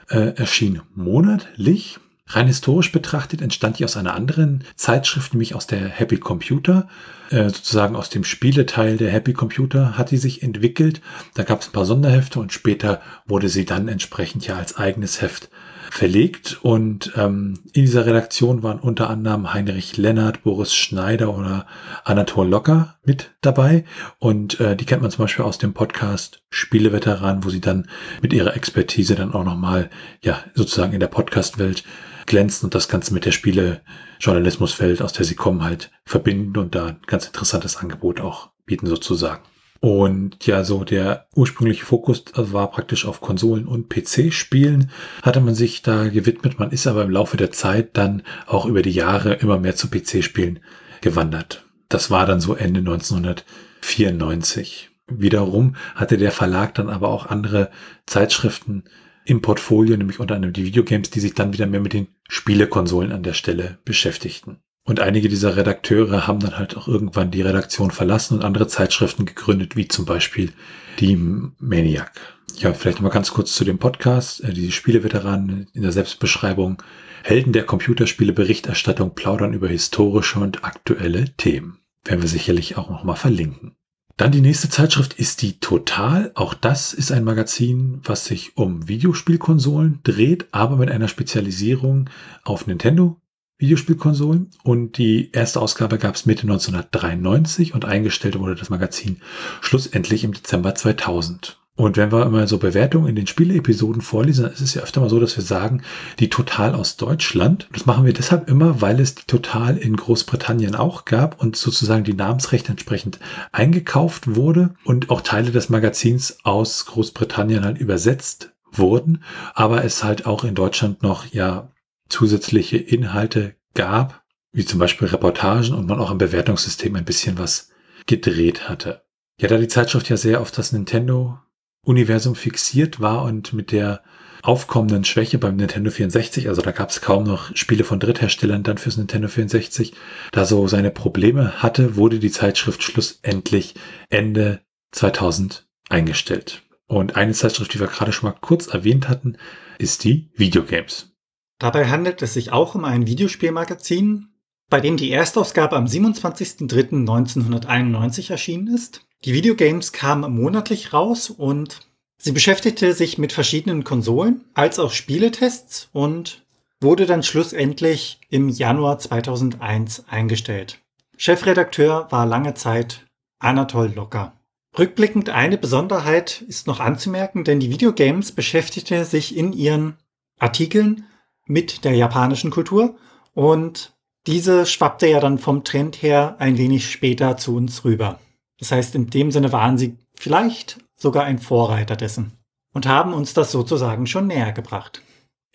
äh, 0.10 0.38
erschien 0.38 0.82
monatlich. 0.96 2.00
Rein 2.28 2.48
historisch 2.48 2.94
betrachtet 2.94 3.42
entstand 3.42 3.80
die 3.80 3.84
aus 3.84 3.98
einer 3.98 4.14
anderen 4.14 4.64
Zeitschrift, 4.78 5.34
nämlich 5.34 5.54
aus 5.54 5.68
der 5.68 5.90
Happy 5.90 6.18
Computer. 6.18 6.88
Äh, 7.30 7.50
sozusagen 7.50 7.98
aus 7.98 8.10
dem 8.10 8.24
Spieleteil 8.24 8.96
der 8.96 9.12
Happy 9.12 9.34
Computer 9.34 9.98
hat 9.98 10.12
die 10.12 10.18
sich 10.18 10.44
entwickelt. 10.44 11.02
Da 11.34 11.44
gab 11.44 11.60
es 11.60 11.68
ein 11.68 11.74
paar 11.74 11.86
Sonderhefte 11.86 12.40
und 12.40 12.54
später 12.54 13.02
wurde 13.26 13.50
sie 13.50 13.66
dann 13.66 13.90
entsprechend 13.90 14.48
ja 14.48 14.56
als 14.56 14.78
eigenes 14.78 15.22
Heft 15.22 15.50
verlegt. 15.90 16.60
Und 16.62 17.14
ähm, 17.16 17.60
in 17.74 17.84
dieser 17.84 18.06
Redaktion 18.06 18.64
waren 18.64 18.80
unter 18.80 19.10
anderem 19.10 19.54
Heinrich 19.54 19.98
Lennart, 19.98 20.44
Boris 20.44 20.74
Schneider 20.74 21.36
oder 21.36 21.66
Anatol 22.04 22.48
Locker 22.48 22.96
mit 23.04 23.32
dabei. 23.42 23.86
Und 24.20 24.60
äh, 24.60 24.76
die 24.76 24.86
kennt 24.86 25.02
man 25.02 25.12
zum 25.12 25.26
Beispiel 25.26 25.46
aus 25.46 25.58
dem 25.58 25.74
Podcast 25.74 26.44
Spieleveteran, 26.50 27.44
wo 27.44 27.50
sie 27.50 27.62
dann 27.62 27.88
mit 28.22 28.34
ihrer 28.34 28.56
Expertise 28.56 29.16
dann 29.16 29.34
auch 29.34 29.44
nochmal, 29.44 29.90
ja, 30.22 30.44
sozusagen 30.54 30.94
in 30.94 31.00
der 31.00 31.08
Podcast-Welt 31.08 31.84
glänzen 32.26 32.66
und 32.66 32.76
das 32.76 32.90
Ganze 32.90 33.14
mit 33.14 33.26
der 33.26 33.32
Spiele-Journalismuswelt, 33.32 35.02
aus 35.02 35.14
der 35.14 35.26
sie 35.26 35.36
kommen, 35.36 35.64
halt 35.64 35.92
verbinden 36.06 36.58
und 36.58 36.76
da 36.76 36.88
ein 36.88 37.00
ganz 37.08 37.26
interessantes 37.26 37.78
Angebot 37.78 38.20
auch 38.20 38.50
bieten 38.66 38.88
sozusagen. 38.88 39.42
Und 39.80 40.46
ja, 40.46 40.64
so 40.64 40.84
der 40.84 41.28
ursprüngliche 41.36 41.86
Fokus 41.86 42.24
war 42.34 42.72
praktisch 42.72 43.06
auf 43.06 43.22
Konsolen 43.22 43.68
und 43.68 43.90
PC-Spielen, 43.90 44.90
hatte 45.22 45.40
man 45.40 45.54
sich 45.56 45.84
da 45.84 46.10
gewidmet. 46.10 46.60
Man 46.60 46.72
ist 46.72 46.88
aber 46.88 47.04
im 47.04 47.12
Laufe 47.12 47.38
der 47.38 47.52
Zeit 47.52 47.96
dann 47.98 48.24
auch 48.48 48.66
über 48.66 48.82
die 48.82 48.92
Jahre 48.92 49.36
immer 49.36 49.60
mehr 49.60 49.76
zu 49.76 49.90
PC-Spielen 49.90 50.60
gewandert. 51.02 51.66
Das 51.90 52.10
war 52.12 52.26
dann 52.26 52.42
so 52.42 52.56
Ende 52.56 52.80
1994. 52.80 54.90
Wiederum 55.10 55.76
hatte 55.96 56.18
der 56.18 56.32
Verlag 56.32 56.76
dann 56.76 56.90
aber 56.90 57.10
auch 57.10 57.28
andere 57.28 57.72
Zeitschriften 58.06 58.84
im 59.24 59.42
Portfolio, 59.42 59.96
nämlich 59.96 60.20
unter 60.20 60.36
anderem 60.36 60.54
die 60.54 60.66
Videogames, 60.66 61.10
die 61.10 61.20
sich 61.20 61.34
dann 61.34 61.54
wieder 61.54 61.68
mehr 61.68 61.80
mit 61.80 61.94
den 61.94 62.08
Spielekonsolen 62.28 63.12
an 63.12 63.24
der 63.24 63.34
Stelle 63.34 63.78
beschäftigten. 63.86 64.58
Und 64.88 65.02
einige 65.02 65.28
dieser 65.28 65.58
Redakteure 65.58 66.28
haben 66.28 66.40
dann 66.40 66.58
halt 66.58 66.78
auch 66.78 66.88
irgendwann 66.88 67.30
die 67.30 67.42
Redaktion 67.42 67.92
verlassen 67.92 68.36
und 68.36 68.46
andere 68.46 68.70
Zeitschriften 68.70 69.26
gegründet, 69.26 69.76
wie 69.76 69.90
zum 69.90 70.06
Beispiel 70.06 70.54
die 71.02 71.18
Maniac. 71.60 72.14
Ja, 72.56 72.74
vielleicht 72.74 73.00
nochmal 73.00 73.12
ganz 73.12 73.34
kurz 73.34 73.54
zu 73.54 73.66
dem 73.66 73.80
Podcast. 73.80 74.42
Äh, 74.46 74.54
die 74.54 74.72
Spieleveteranen 74.72 75.68
in 75.74 75.82
der 75.82 75.92
Selbstbeschreibung. 75.92 76.82
Helden 77.22 77.52
der 77.52 77.66
Computerspiele 77.66 78.32
Berichterstattung 78.32 79.14
plaudern 79.14 79.52
über 79.52 79.68
historische 79.68 80.40
und 80.40 80.64
aktuelle 80.64 81.36
Themen. 81.36 81.80
Werden 82.06 82.22
wir 82.22 82.30
sicherlich 82.30 82.78
auch 82.78 82.90
nochmal 82.90 83.18
verlinken. 83.18 83.76
Dann 84.16 84.32
die 84.32 84.40
nächste 84.40 84.70
Zeitschrift 84.70 85.16
ist 85.16 85.42
die 85.42 85.60
Total. 85.60 86.32
Auch 86.34 86.54
das 86.54 86.94
ist 86.94 87.12
ein 87.12 87.26
Magazin, 87.26 88.00
was 88.06 88.24
sich 88.24 88.56
um 88.56 88.88
Videospielkonsolen 88.88 90.00
dreht, 90.04 90.48
aber 90.52 90.78
mit 90.78 90.90
einer 90.90 91.10
Spezialisierung 91.10 92.10
auf 92.46 92.68
Nintendo 92.68 93.20
Videospielkonsolen 93.58 94.52
und 94.64 94.98
die 94.98 95.32
erste 95.32 95.60
Ausgabe 95.60 95.98
gab 95.98 96.16
es 96.16 96.26
Mitte 96.26 96.44
1993 96.44 97.74
und 97.74 97.86
eingestellt 97.86 98.38
wurde 98.38 98.56
das 98.56 98.70
Magazin 98.70 99.22
schlussendlich 99.62 100.24
im 100.24 100.34
Dezember 100.34 100.76
2000. 100.76 101.60
Und 101.78 101.96
wenn 101.96 102.12
wir 102.12 102.26
immer 102.26 102.48
so 102.48 102.58
Bewertungen 102.58 103.08
in 103.08 103.16
den 103.16 103.28
Spieleepisoden 103.28 104.02
vorlesen, 104.02 104.44
dann 104.44 104.52
ist 104.52 104.62
es 104.62 104.74
ja 104.74 104.82
öfter 104.82 105.00
mal 105.00 105.12
so, 105.12 105.20
dass 105.20 105.38
wir 105.38 105.44
sagen, 105.44 105.84
die 106.20 106.30
Total 106.30 106.74
aus 106.74 106.98
Deutschland. 106.98 107.70
Das 107.72 107.86
machen 107.86 108.04
wir 108.04 108.14
deshalb 108.14 108.50
immer, 108.50 108.82
weil 108.82 109.00
es 109.00 109.14
die 109.14 109.28
Total 109.28 109.78
in 109.78 109.96
Großbritannien 109.96 110.74
auch 110.74 111.06
gab 111.06 111.40
und 111.40 111.56
sozusagen 111.56 112.04
die 112.04 112.16
Namensrechte 112.16 112.72
entsprechend 112.72 113.20
eingekauft 113.52 114.36
wurde 114.36 114.74
und 114.86 115.12
auch 115.12 115.22
Teile 115.22 115.52
des 115.52 115.70
Magazins 115.70 116.40
aus 116.44 116.88
Großbritannien 116.88 117.64
halt 117.64 117.78
übersetzt 117.78 118.54
wurden, 118.72 119.24
aber 119.54 119.84
es 119.84 120.04
halt 120.04 120.26
auch 120.26 120.44
in 120.44 120.56
Deutschland 120.56 121.04
noch 121.04 121.26
ja 121.28 121.70
zusätzliche 122.10 122.78
Inhalte 122.78 123.56
gab, 123.74 124.24
wie 124.52 124.66
zum 124.66 124.80
Beispiel 124.80 125.08
Reportagen 125.08 125.74
und 125.74 125.88
man 125.88 126.00
auch 126.00 126.12
im 126.12 126.18
Bewertungssystem 126.18 126.96
ein 126.96 127.06
bisschen 127.06 127.38
was 127.38 127.70
gedreht 128.06 128.70
hatte. 128.70 129.04
Ja, 129.40 129.48
da 129.48 129.58
die 129.58 129.68
Zeitschrift 129.68 130.10
ja 130.10 130.18
sehr 130.18 130.42
auf 130.42 130.52
das 130.52 130.72
Nintendo 130.72 131.40
Universum 131.84 132.36
fixiert 132.36 133.00
war 133.00 133.24
und 133.24 133.54
mit 133.54 133.72
der 133.72 134.04
aufkommenden 134.44 135.04
Schwäche 135.04 135.38
beim 135.38 135.56
Nintendo 135.56 135.92
64, 135.92 136.48
also 136.48 136.62
da 136.62 136.72
gab 136.72 136.90
es 136.90 137.02
kaum 137.02 137.24
noch 137.24 137.56
Spiele 137.56 137.84
von 137.84 138.00
Drittherstellern 138.00 138.64
dann 138.64 138.78
fürs 138.78 138.98
Nintendo 138.98 139.28
64, 139.28 139.94
da 140.32 140.46
so 140.46 140.68
seine 140.68 140.92
Probleme 140.92 141.62
hatte, 141.62 141.96
wurde 141.96 142.20
die 142.20 142.32
Zeitschrift 142.32 142.84
schlussendlich 142.84 143.76
Ende 144.10 144.62
2000 144.92 145.68
eingestellt. 145.90 146.64
Und 146.88 147.16
eine 147.16 147.34
Zeitschrift, 147.34 147.74
die 147.74 147.80
wir 147.80 147.88
gerade 147.88 148.14
schon 148.14 148.30
mal 148.30 148.38
kurz 148.40 148.68
erwähnt 148.68 149.10
hatten, 149.10 149.38
ist 149.78 150.04
die 150.04 150.30
Videogames. 150.36 151.17
Dabei 151.60 151.88
handelt 151.88 152.22
es 152.22 152.34
sich 152.34 152.52
auch 152.52 152.76
um 152.76 152.84
ein 152.86 153.08
Videospielmagazin, 153.08 154.28
bei 154.70 154.80
dem 154.80 154.96
die 154.98 155.10
Erstausgabe 155.12 155.76
am 155.76 155.86
27.03.1991 155.86 158.30
erschienen 158.32 158.68
ist. 158.74 159.02
Die 159.26 159.34
Videogames 159.34 159.92
kamen 159.92 160.32
monatlich 160.32 160.94
raus 160.94 161.32
und 161.32 161.80
sie 162.18 162.32
beschäftigte 162.32 162.94
sich 162.94 163.18
mit 163.18 163.34
verschiedenen 163.34 163.84
Konsolen 163.84 164.44
als 164.54 164.78
auch 164.78 164.92
Spieletests 164.92 165.90
und 165.94 166.46
wurde 166.80 167.08
dann 167.08 167.24
schlussendlich 167.24 168.20
im 168.30 168.50
Januar 168.50 169.00
2001 169.00 170.04
eingestellt. 170.08 170.78
Chefredakteur 171.18 172.12
war 172.12 172.28
lange 172.28 172.54
Zeit 172.54 173.08
Anatol 173.40 173.92
Locker. 173.96 174.34
Rückblickend 174.78 175.30
eine 175.30 175.58
Besonderheit 175.58 176.44
ist 176.48 176.68
noch 176.68 176.80
anzumerken, 176.80 177.44
denn 177.44 177.60
die 177.60 177.72
Videogames 177.72 178.32
beschäftigte 178.32 179.04
sich 179.06 179.36
in 179.36 179.54
ihren 179.54 179.98
Artikeln 180.38 181.06
mit 181.48 181.84
der 181.84 181.96
japanischen 181.96 182.52
Kultur 182.52 182.96
und 183.34 183.94
diese 184.28 184.66
schwappte 184.66 185.08
ja 185.08 185.20
dann 185.20 185.40
vom 185.40 185.64
Trend 185.64 186.02
her 186.02 186.36
ein 186.40 186.58
wenig 186.58 186.92
später 186.92 187.38
zu 187.38 187.56
uns 187.56 187.86
rüber. 187.86 188.20
Das 188.60 188.72
heißt, 188.72 188.96
in 188.96 189.10
dem 189.10 189.32
Sinne 189.32 189.52
waren 189.52 189.78
sie 189.78 189.98
vielleicht 190.14 190.80
sogar 190.96 191.24
ein 191.24 191.40
Vorreiter 191.40 191.96
dessen 191.96 192.34
und 192.74 192.88
haben 192.88 193.14
uns 193.14 193.34
das 193.34 193.52
sozusagen 193.52 194.08
schon 194.08 194.28
näher 194.28 194.52
gebracht. 194.52 195.02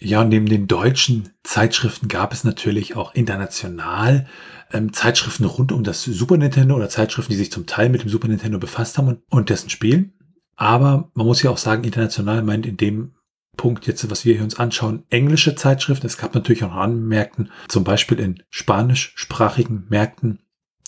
Ja, 0.01 0.23
und 0.23 0.31
neben 0.31 0.47
den 0.47 0.67
deutschen 0.67 1.29
Zeitschriften 1.45 2.09
gab 2.09 2.33
es 2.33 2.45
natürlich 2.45 2.97
auch 2.97 3.15
international 3.15 4.27
ähm, 4.73 4.93
Zeitschriften 4.93 5.45
rund 5.45 5.71
um 5.71 5.85
das 5.85 6.03
Super 6.03 6.37
Nintendo 6.37 6.75
oder 6.75 6.89
Zeitschriften, 6.89 7.33
die 7.33 7.39
sich 7.39 7.53
zum 7.53 7.67
Teil 7.67 7.89
mit 7.89 8.03
dem 8.03 8.09
Super 8.09 8.29
Nintendo 8.29 8.59
befasst 8.59 8.99
haben 8.99 9.09
und, 9.09 9.23
und 9.29 9.51
dessen 9.51 9.71
Spielen. 9.71 10.13
Aber 10.57 11.11
man 11.15 11.27
muss 11.27 11.43
ja 11.43 11.51
auch 11.51 11.59
sagen, 11.59 11.85
international 11.85 12.43
meint 12.43 12.67
in 12.67 12.77
dem 12.77 13.13
Punkt 13.57 13.87
jetzt, 13.87 14.11
was 14.11 14.25
wir 14.25 14.35
hier 14.35 14.45
uns 14.45 14.59
anschauen, 14.59 15.05
englische 15.11 15.55
Zeitschriften. 15.55 16.07
Es 16.07 16.17
gab 16.17 16.35
natürlich 16.35 16.65
auch 16.65 16.73
an 16.73 17.07
Märkten, 17.07 17.51
zum 17.69 17.85
Beispiel 17.85 18.19
in 18.19 18.43
spanischsprachigen 18.51 19.87
Märkten, 19.89 20.41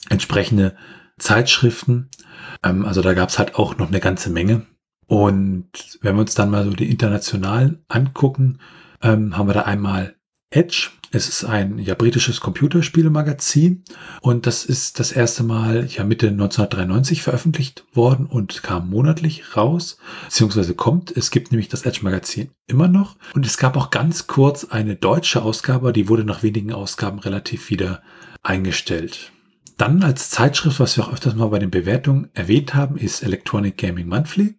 entsprechende 0.08 0.76
Zeitschriften. 1.18 2.10
Ähm, 2.62 2.84
also 2.84 3.02
da 3.02 3.14
gab 3.14 3.28
es 3.28 3.38
halt 3.38 3.56
auch 3.56 3.76
noch 3.76 3.88
eine 3.88 4.00
ganze 4.00 4.30
Menge. 4.30 4.66
Und 5.06 5.98
wenn 6.00 6.16
wir 6.16 6.20
uns 6.20 6.34
dann 6.34 6.50
mal 6.50 6.64
so 6.64 6.70
die 6.70 6.90
internationalen 6.90 7.84
angucken, 7.88 8.58
ähm, 9.02 9.36
haben 9.36 9.48
wir 9.48 9.54
da 9.54 9.62
einmal 9.62 10.16
Edge. 10.50 10.90
Es 11.14 11.28
ist 11.28 11.44
ein 11.44 11.78
ja 11.78 11.94
britisches 11.94 12.40
Computerspielemagazin 12.40 13.84
und 14.20 14.48
das 14.48 14.64
ist 14.64 14.98
das 14.98 15.12
erste 15.12 15.44
Mal 15.44 15.86
ja 15.86 16.02
Mitte 16.02 16.26
1993 16.26 17.22
veröffentlicht 17.22 17.84
worden 17.92 18.26
und 18.26 18.64
kam 18.64 18.90
monatlich 18.90 19.56
raus, 19.56 19.98
beziehungsweise 20.24 20.74
kommt. 20.74 21.16
Es 21.16 21.30
gibt 21.30 21.52
nämlich 21.52 21.68
das 21.68 21.86
Edge 21.86 22.00
Magazin 22.02 22.50
immer 22.66 22.88
noch 22.88 23.14
und 23.32 23.46
es 23.46 23.58
gab 23.58 23.76
auch 23.76 23.90
ganz 23.90 24.26
kurz 24.26 24.64
eine 24.64 24.96
deutsche 24.96 25.42
Ausgabe, 25.42 25.92
die 25.92 26.08
wurde 26.08 26.24
nach 26.24 26.42
wenigen 26.42 26.72
Ausgaben 26.72 27.20
relativ 27.20 27.70
wieder 27.70 28.02
eingestellt. 28.42 29.30
Dann 29.76 30.02
als 30.02 30.30
Zeitschrift, 30.30 30.80
was 30.80 30.96
wir 30.96 31.04
auch 31.04 31.12
öfters 31.12 31.36
mal 31.36 31.46
bei 31.46 31.60
den 31.60 31.70
Bewertungen 31.70 32.28
erwähnt 32.34 32.74
haben, 32.74 32.96
ist 32.96 33.22
Electronic 33.22 33.76
Gaming 33.76 34.08
Monthly. 34.08 34.56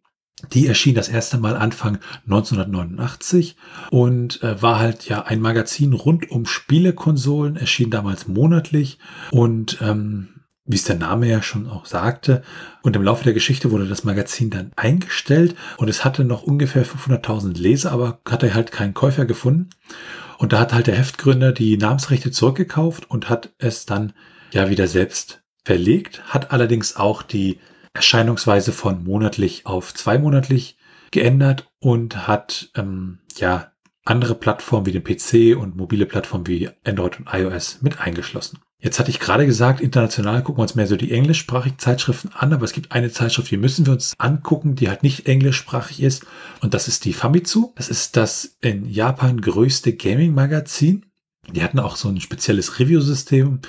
Die 0.51 0.67
erschien 0.67 0.95
das 0.95 1.07
erste 1.07 1.37
Mal 1.37 1.55
Anfang 1.55 1.99
1989 2.25 3.55
und 3.89 4.43
äh, 4.43 4.61
war 4.61 4.79
halt 4.79 5.07
ja 5.07 5.23
ein 5.23 5.39
Magazin 5.39 5.93
rund 5.93 6.29
um 6.29 6.45
Spielekonsolen, 6.45 7.55
erschien 7.55 7.89
damals 7.89 8.27
monatlich 8.27 8.99
und 9.31 9.77
ähm, 9.81 10.35
wie 10.65 10.75
es 10.75 10.83
der 10.83 10.97
Name 10.97 11.29
ja 11.29 11.41
schon 11.41 11.69
auch 11.69 11.85
sagte. 11.85 12.43
Und 12.81 12.95
im 12.95 13.03
Laufe 13.03 13.23
der 13.23 13.33
Geschichte 13.33 13.71
wurde 13.71 13.87
das 13.87 14.03
Magazin 14.03 14.49
dann 14.49 14.71
eingestellt 14.75 15.55
und 15.77 15.89
es 15.89 16.03
hatte 16.03 16.25
noch 16.25 16.43
ungefähr 16.43 16.85
500.000 16.85 17.57
Leser, 17.57 17.91
aber 17.91 18.19
hatte 18.27 18.53
halt 18.53 18.71
keinen 18.71 18.93
Käufer 18.93 19.25
gefunden. 19.25 19.69
Und 20.37 20.51
da 20.51 20.59
hat 20.59 20.73
halt 20.73 20.87
der 20.87 20.97
Heftgründer 20.97 21.53
die 21.53 21.77
Namensrechte 21.77 22.31
zurückgekauft 22.31 23.09
und 23.09 23.29
hat 23.29 23.53
es 23.57 23.85
dann 23.85 24.13
ja 24.51 24.69
wieder 24.69 24.87
selbst 24.87 25.43
verlegt, 25.63 26.23
hat 26.25 26.51
allerdings 26.51 26.95
auch 26.95 27.23
die 27.23 27.59
Erscheinungsweise 27.95 28.71
von 28.71 29.03
monatlich 29.03 29.65
auf 29.65 29.93
zweimonatlich 29.93 30.77
geändert 31.11 31.71
und 31.79 32.27
hat 32.27 32.69
ähm, 32.75 33.19
ja 33.37 33.71
andere 34.03 34.35
Plattformen 34.35 34.85
wie 34.85 34.91
den 34.91 35.03
PC 35.03 35.57
und 35.59 35.75
mobile 35.75 36.05
Plattformen 36.05 36.45
wie 36.45 36.69
Android 36.85 37.19
und 37.19 37.29
iOS 37.31 37.81
mit 37.81 37.99
eingeschlossen. 37.99 38.59
Jetzt 38.79 38.99
hatte 38.99 39.09
ich 39.09 39.19
gerade 39.19 39.47
gesagt, 39.47 39.81
international 39.81 40.43
gucken 40.43 40.59
wir 40.59 40.63
uns 40.63 40.75
mehr 40.75 40.85
so 40.85 40.95
die 40.95 41.11
englischsprachigen 41.11 41.79
Zeitschriften 41.79 42.29
an, 42.35 42.53
aber 42.53 42.65
es 42.65 42.73
gibt 42.73 42.91
eine 42.91 43.09
Zeitschrift, 43.09 43.49
die 43.49 43.57
müssen 43.57 43.85
wir 43.85 43.93
uns 43.93 44.13
angucken, 44.19 44.75
die 44.75 44.89
halt 44.89 45.01
nicht 45.01 45.27
englischsprachig 45.27 46.03
ist 46.03 46.25
und 46.61 46.75
das 46.75 46.87
ist 46.87 47.05
die 47.05 47.13
Famitsu. 47.13 47.73
Das 47.75 47.89
ist 47.89 48.15
das 48.15 48.57
in 48.61 48.85
Japan 48.85 49.41
größte 49.41 49.93
Gaming-Magazin 49.93 51.05
die 51.53 51.63
hatten 51.63 51.79
auch 51.79 51.95
so 51.95 52.09
ein 52.09 52.19
spezielles 52.19 52.79
Review-System, 52.79 53.59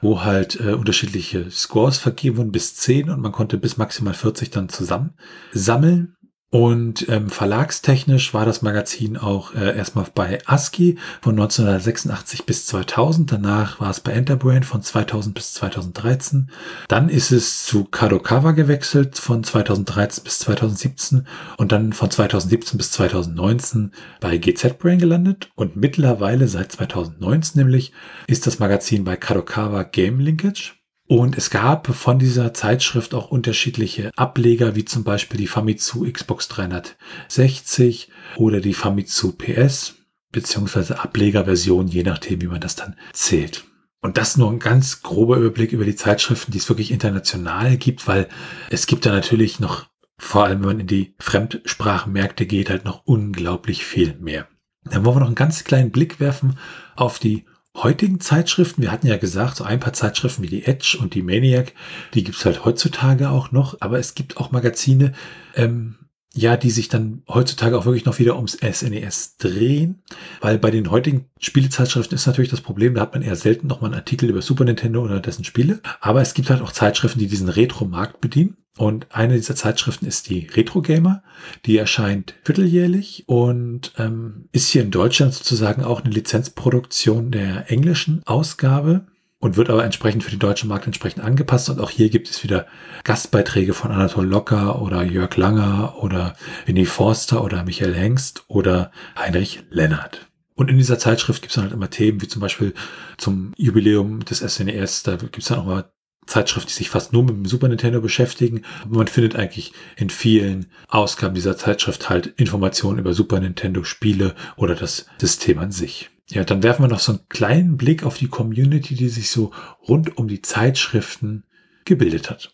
wo 0.00 0.22
halt 0.22 0.58
äh, 0.60 0.72
unterschiedliche 0.72 1.50
Scores 1.50 1.98
vergeben 1.98 2.38
wurden 2.38 2.52
bis 2.52 2.74
10 2.76 3.10
und 3.10 3.20
man 3.20 3.32
konnte 3.32 3.58
bis 3.58 3.76
maximal 3.76 4.14
40 4.14 4.50
dann 4.50 4.68
zusammen 4.68 5.14
sammeln. 5.52 6.15
Und 6.50 7.08
ähm, 7.08 7.28
verlagstechnisch 7.28 8.32
war 8.32 8.46
das 8.46 8.62
Magazin 8.62 9.16
auch 9.16 9.52
äh, 9.54 9.76
erstmal 9.76 10.06
bei 10.14 10.38
ASCII 10.46 10.96
von 11.20 11.32
1986 11.32 12.46
bis 12.46 12.66
2000. 12.66 13.32
Danach 13.32 13.80
war 13.80 13.90
es 13.90 13.98
bei 13.98 14.12
Enterbrain 14.12 14.62
von 14.62 14.80
2000 14.80 15.34
bis 15.34 15.54
2013. 15.54 16.48
Dann 16.86 17.08
ist 17.08 17.32
es 17.32 17.66
zu 17.66 17.84
Kadokawa 17.84 18.52
gewechselt 18.52 19.18
von 19.18 19.42
2013 19.42 20.22
bis 20.22 20.38
2017 20.38 21.26
und 21.56 21.72
dann 21.72 21.92
von 21.92 22.12
2017 22.12 22.78
bis 22.78 22.92
2019 22.92 23.90
bei 24.20 24.38
GZBrain 24.38 25.00
gelandet. 25.00 25.50
Und 25.56 25.74
mittlerweile 25.74 26.46
seit 26.46 26.70
2019 26.70 27.58
nämlich 27.60 27.92
ist 28.28 28.46
das 28.46 28.60
Magazin 28.60 29.02
bei 29.02 29.16
Kadokawa 29.16 29.82
Game 29.82 30.20
Linkage. 30.20 30.74
Und 31.08 31.38
es 31.38 31.50
gab 31.50 31.86
von 31.86 32.18
dieser 32.18 32.52
Zeitschrift 32.52 33.14
auch 33.14 33.30
unterschiedliche 33.30 34.10
Ableger, 34.16 34.74
wie 34.74 34.84
zum 34.84 35.04
Beispiel 35.04 35.38
die 35.38 35.46
Famitsu 35.46 36.10
Xbox 36.10 36.48
360 36.48 38.10
oder 38.36 38.60
die 38.60 38.74
Famitsu 38.74 39.32
PS, 39.32 39.94
beziehungsweise 40.32 40.98
Ablegerversion, 41.00 41.86
je 41.86 42.02
nachdem, 42.02 42.42
wie 42.42 42.48
man 42.48 42.60
das 42.60 42.74
dann 42.74 42.96
zählt. 43.12 43.64
Und 44.00 44.18
das 44.18 44.36
nur 44.36 44.50
ein 44.50 44.58
ganz 44.58 45.02
grober 45.02 45.36
Überblick 45.36 45.72
über 45.72 45.84
die 45.84 45.96
Zeitschriften, 45.96 46.50
die 46.50 46.58
es 46.58 46.68
wirklich 46.68 46.90
international 46.90 47.76
gibt, 47.76 48.06
weil 48.08 48.28
es 48.70 48.86
gibt 48.86 49.06
da 49.06 49.10
natürlich 49.10 49.60
noch, 49.60 49.86
vor 50.18 50.44
allem 50.44 50.60
wenn 50.60 50.66
man 50.66 50.80
in 50.80 50.86
die 50.88 51.14
Fremdsprachenmärkte 51.20 52.46
geht, 52.46 52.68
halt 52.68 52.84
noch 52.84 53.02
unglaublich 53.04 53.84
viel 53.84 54.14
mehr. 54.20 54.48
Dann 54.84 55.04
wollen 55.04 55.16
wir 55.16 55.20
noch 55.20 55.26
einen 55.26 55.34
ganz 55.36 55.64
kleinen 55.64 55.90
Blick 55.90 56.20
werfen 56.20 56.58
auf 56.94 57.18
die 57.18 57.46
heutigen 57.82 58.20
Zeitschriften, 58.20 58.82
wir 58.82 58.90
hatten 58.90 59.06
ja 59.06 59.16
gesagt, 59.16 59.56
so 59.56 59.64
ein 59.64 59.80
paar 59.80 59.92
Zeitschriften 59.92 60.42
wie 60.42 60.48
die 60.48 60.64
Edge 60.64 60.98
und 61.00 61.14
die 61.14 61.22
Maniac, 61.22 61.72
die 62.14 62.24
gibt's 62.24 62.44
halt 62.44 62.64
heutzutage 62.64 63.30
auch 63.30 63.52
noch, 63.52 63.76
aber 63.80 63.98
es 63.98 64.14
gibt 64.14 64.36
auch 64.38 64.50
Magazine, 64.50 65.12
ähm, 65.54 65.96
ja, 66.36 66.56
die 66.56 66.70
sich 66.70 66.88
dann 66.88 67.22
heutzutage 67.28 67.78
auch 67.78 67.86
wirklich 67.86 68.04
noch 68.04 68.18
wieder 68.18 68.36
ums 68.36 68.52
SNES 68.52 69.36
e 69.40 69.42
drehen, 69.42 70.02
weil 70.40 70.58
bei 70.58 70.70
den 70.70 70.90
heutigen 70.90 71.26
Spielezeitschriften 71.40 72.14
ist 72.14 72.26
natürlich 72.26 72.50
das 72.50 72.60
Problem, 72.60 72.94
da 72.94 73.00
hat 73.00 73.14
man 73.14 73.22
eher 73.22 73.36
selten 73.36 73.66
noch 73.66 73.80
mal 73.80 73.88
einen 73.88 73.96
Artikel 73.96 74.28
über 74.28 74.42
Super 74.42 74.64
Nintendo 74.64 75.02
oder 75.02 75.20
dessen 75.20 75.44
Spiele, 75.44 75.80
aber 76.00 76.20
es 76.20 76.34
gibt 76.34 76.50
halt 76.50 76.62
auch 76.62 76.72
Zeitschriften, 76.72 77.18
die 77.18 77.26
diesen 77.26 77.48
Retro-Markt 77.48 78.20
bedienen 78.20 78.56
und 78.76 79.06
eine 79.10 79.34
dieser 79.34 79.56
Zeitschriften 79.56 80.06
ist 80.06 80.28
die 80.28 80.46
Retro 80.54 80.82
Gamer. 80.82 81.22
Die 81.64 81.78
erscheint 81.78 82.34
vierteljährlich 82.42 83.24
und 83.26 83.92
ähm, 83.98 84.48
ist 84.52 84.68
hier 84.68 84.82
in 84.82 84.90
Deutschland 84.90 85.32
sozusagen 85.32 85.82
auch 85.82 86.04
eine 86.04 86.12
Lizenzproduktion 86.12 87.30
der 87.30 87.70
englischen 87.70 88.22
Ausgabe. 88.26 89.06
Und 89.46 89.56
wird 89.56 89.70
aber 89.70 89.84
entsprechend 89.84 90.24
für 90.24 90.30
den 90.30 90.40
deutschen 90.40 90.68
Markt 90.68 90.86
entsprechend 90.86 91.22
angepasst. 91.22 91.70
Und 91.70 91.80
auch 91.80 91.90
hier 91.90 92.10
gibt 92.10 92.28
es 92.28 92.42
wieder 92.42 92.66
Gastbeiträge 93.04 93.74
von 93.74 93.92
Anatol 93.92 94.26
Locker 94.26 94.82
oder 94.82 95.04
Jörg 95.04 95.36
Langer 95.36 96.02
oder 96.02 96.34
Winnie 96.66 96.84
Forster 96.84 97.44
oder 97.44 97.62
Michael 97.62 97.94
Hengst 97.94 98.44
oder 98.48 98.90
Heinrich 99.16 99.62
Lennart. 99.70 100.26
Und 100.56 100.68
in 100.68 100.78
dieser 100.78 100.98
Zeitschrift 100.98 101.42
gibt 101.42 101.52
es 101.52 101.54
dann 101.54 101.64
halt 101.64 101.74
immer 101.74 101.90
Themen, 101.90 102.20
wie 102.20 102.26
zum 102.26 102.40
Beispiel 102.40 102.74
zum 103.18 103.52
Jubiläum 103.56 104.24
des 104.24 104.38
SNES. 104.38 105.04
Da 105.04 105.14
gibt 105.14 105.38
es 105.38 105.46
dann 105.46 105.60
auch 105.60 105.66
mal 105.66 105.92
Zeitschriften, 106.26 106.70
die 106.70 106.74
sich 106.74 106.90
fast 106.90 107.12
nur 107.12 107.22
mit 107.22 107.36
dem 107.36 107.46
Super 107.46 107.68
Nintendo 107.68 108.00
beschäftigen. 108.00 108.62
Aber 108.82 108.96
man 108.96 109.06
findet 109.06 109.36
eigentlich 109.36 109.72
in 109.96 110.10
vielen 110.10 110.66
Ausgaben 110.88 111.36
dieser 111.36 111.56
Zeitschrift 111.56 112.10
halt 112.10 112.26
Informationen 112.36 112.98
über 112.98 113.14
Super 113.14 113.38
Nintendo 113.38 113.84
Spiele 113.84 114.34
oder 114.56 114.74
das 114.74 115.06
System 115.20 115.60
an 115.60 115.70
sich. 115.70 116.10
Ja, 116.28 116.44
dann 116.44 116.62
werfen 116.62 116.82
wir 116.82 116.88
noch 116.88 117.00
so 117.00 117.12
einen 117.12 117.28
kleinen 117.28 117.76
Blick 117.76 118.04
auf 118.04 118.18
die 118.18 118.28
Community, 118.28 118.94
die 118.94 119.08
sich 119.08 119.30
so 119.30 119.52
rund 119.88 120.18
um 120.18 120.26
die 120.26 120.42
Zeitschriften 120.42 121.44
gebildet 121.84 122.30
hat. 122.30 122.52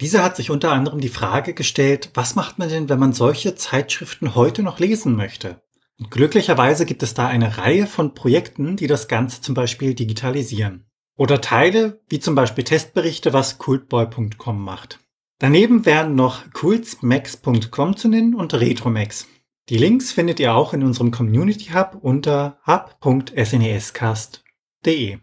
Diese 0.00 0.24
hat 0.24 0.36
sich 0.36 0.50
unter 0.50 0.72
anderem 0.72 1.00
die 1.00 1.10
Frage 1.10 1.52
gestellt, 1.52 2.10
was 2.14 2.34
macht 2.34 2.58
man 2.58 2.70
denn, 2.70 2.88
wenn 2.88 2.98
man 2.98 3.12
solche 3.12 3.54
Zeitschriften 3.54 4.34
heute 4.34 4.62
noch 4.62 4.78
lesen 4.78 5.14
möchte? 5.14 5.60
Und 5.98 6.10
glücklicherweise 6.10 6.86
gibt 6.86 7.02
es 7.02 7.12
da 7.12 7.26
eine 7.26 7.58
Reihe 7.58 7.86
von 7.86 8.14
Projekten, 8.14 8.76
die 8.76 8.86
das 8.86 9.06
Ganze 9.06 9.42
zum 9.42 9.54
Beispiel 9.54 9.94
digitalisieren. 9.94 10.86
Oder 11.18 11.42
Teile, 11.42 12.00
wie 12.08 12.18
zum 12.18 12.34
Beispiel 12.34 12.64
Testberichte, 12.64 13.34
was 13.34 13.58
cultboy.com 13.58 14.64
macht. 14.64 15.00
Daneben 15.38 15.84
wären 15.84 16.14
noch 16.14 16.50
coolsmax.com 16.54 17.96
zu 17.96 18.08
nennen 18.08 18.34
und 18.34 18.54
Retromax. 18.54 19.26
Die 19.70 19.78
Links 19.78 20.10
findet 20.10 20.40
ihr 20.40 20.52
auch 20.52 20.74
in 20.74 20.82
unserem 20.82 21.12
Community 21.12 21.66
Hub 21.66 21.96
unter 22.02 22.58
hub.snescast.de. 22.66 25.18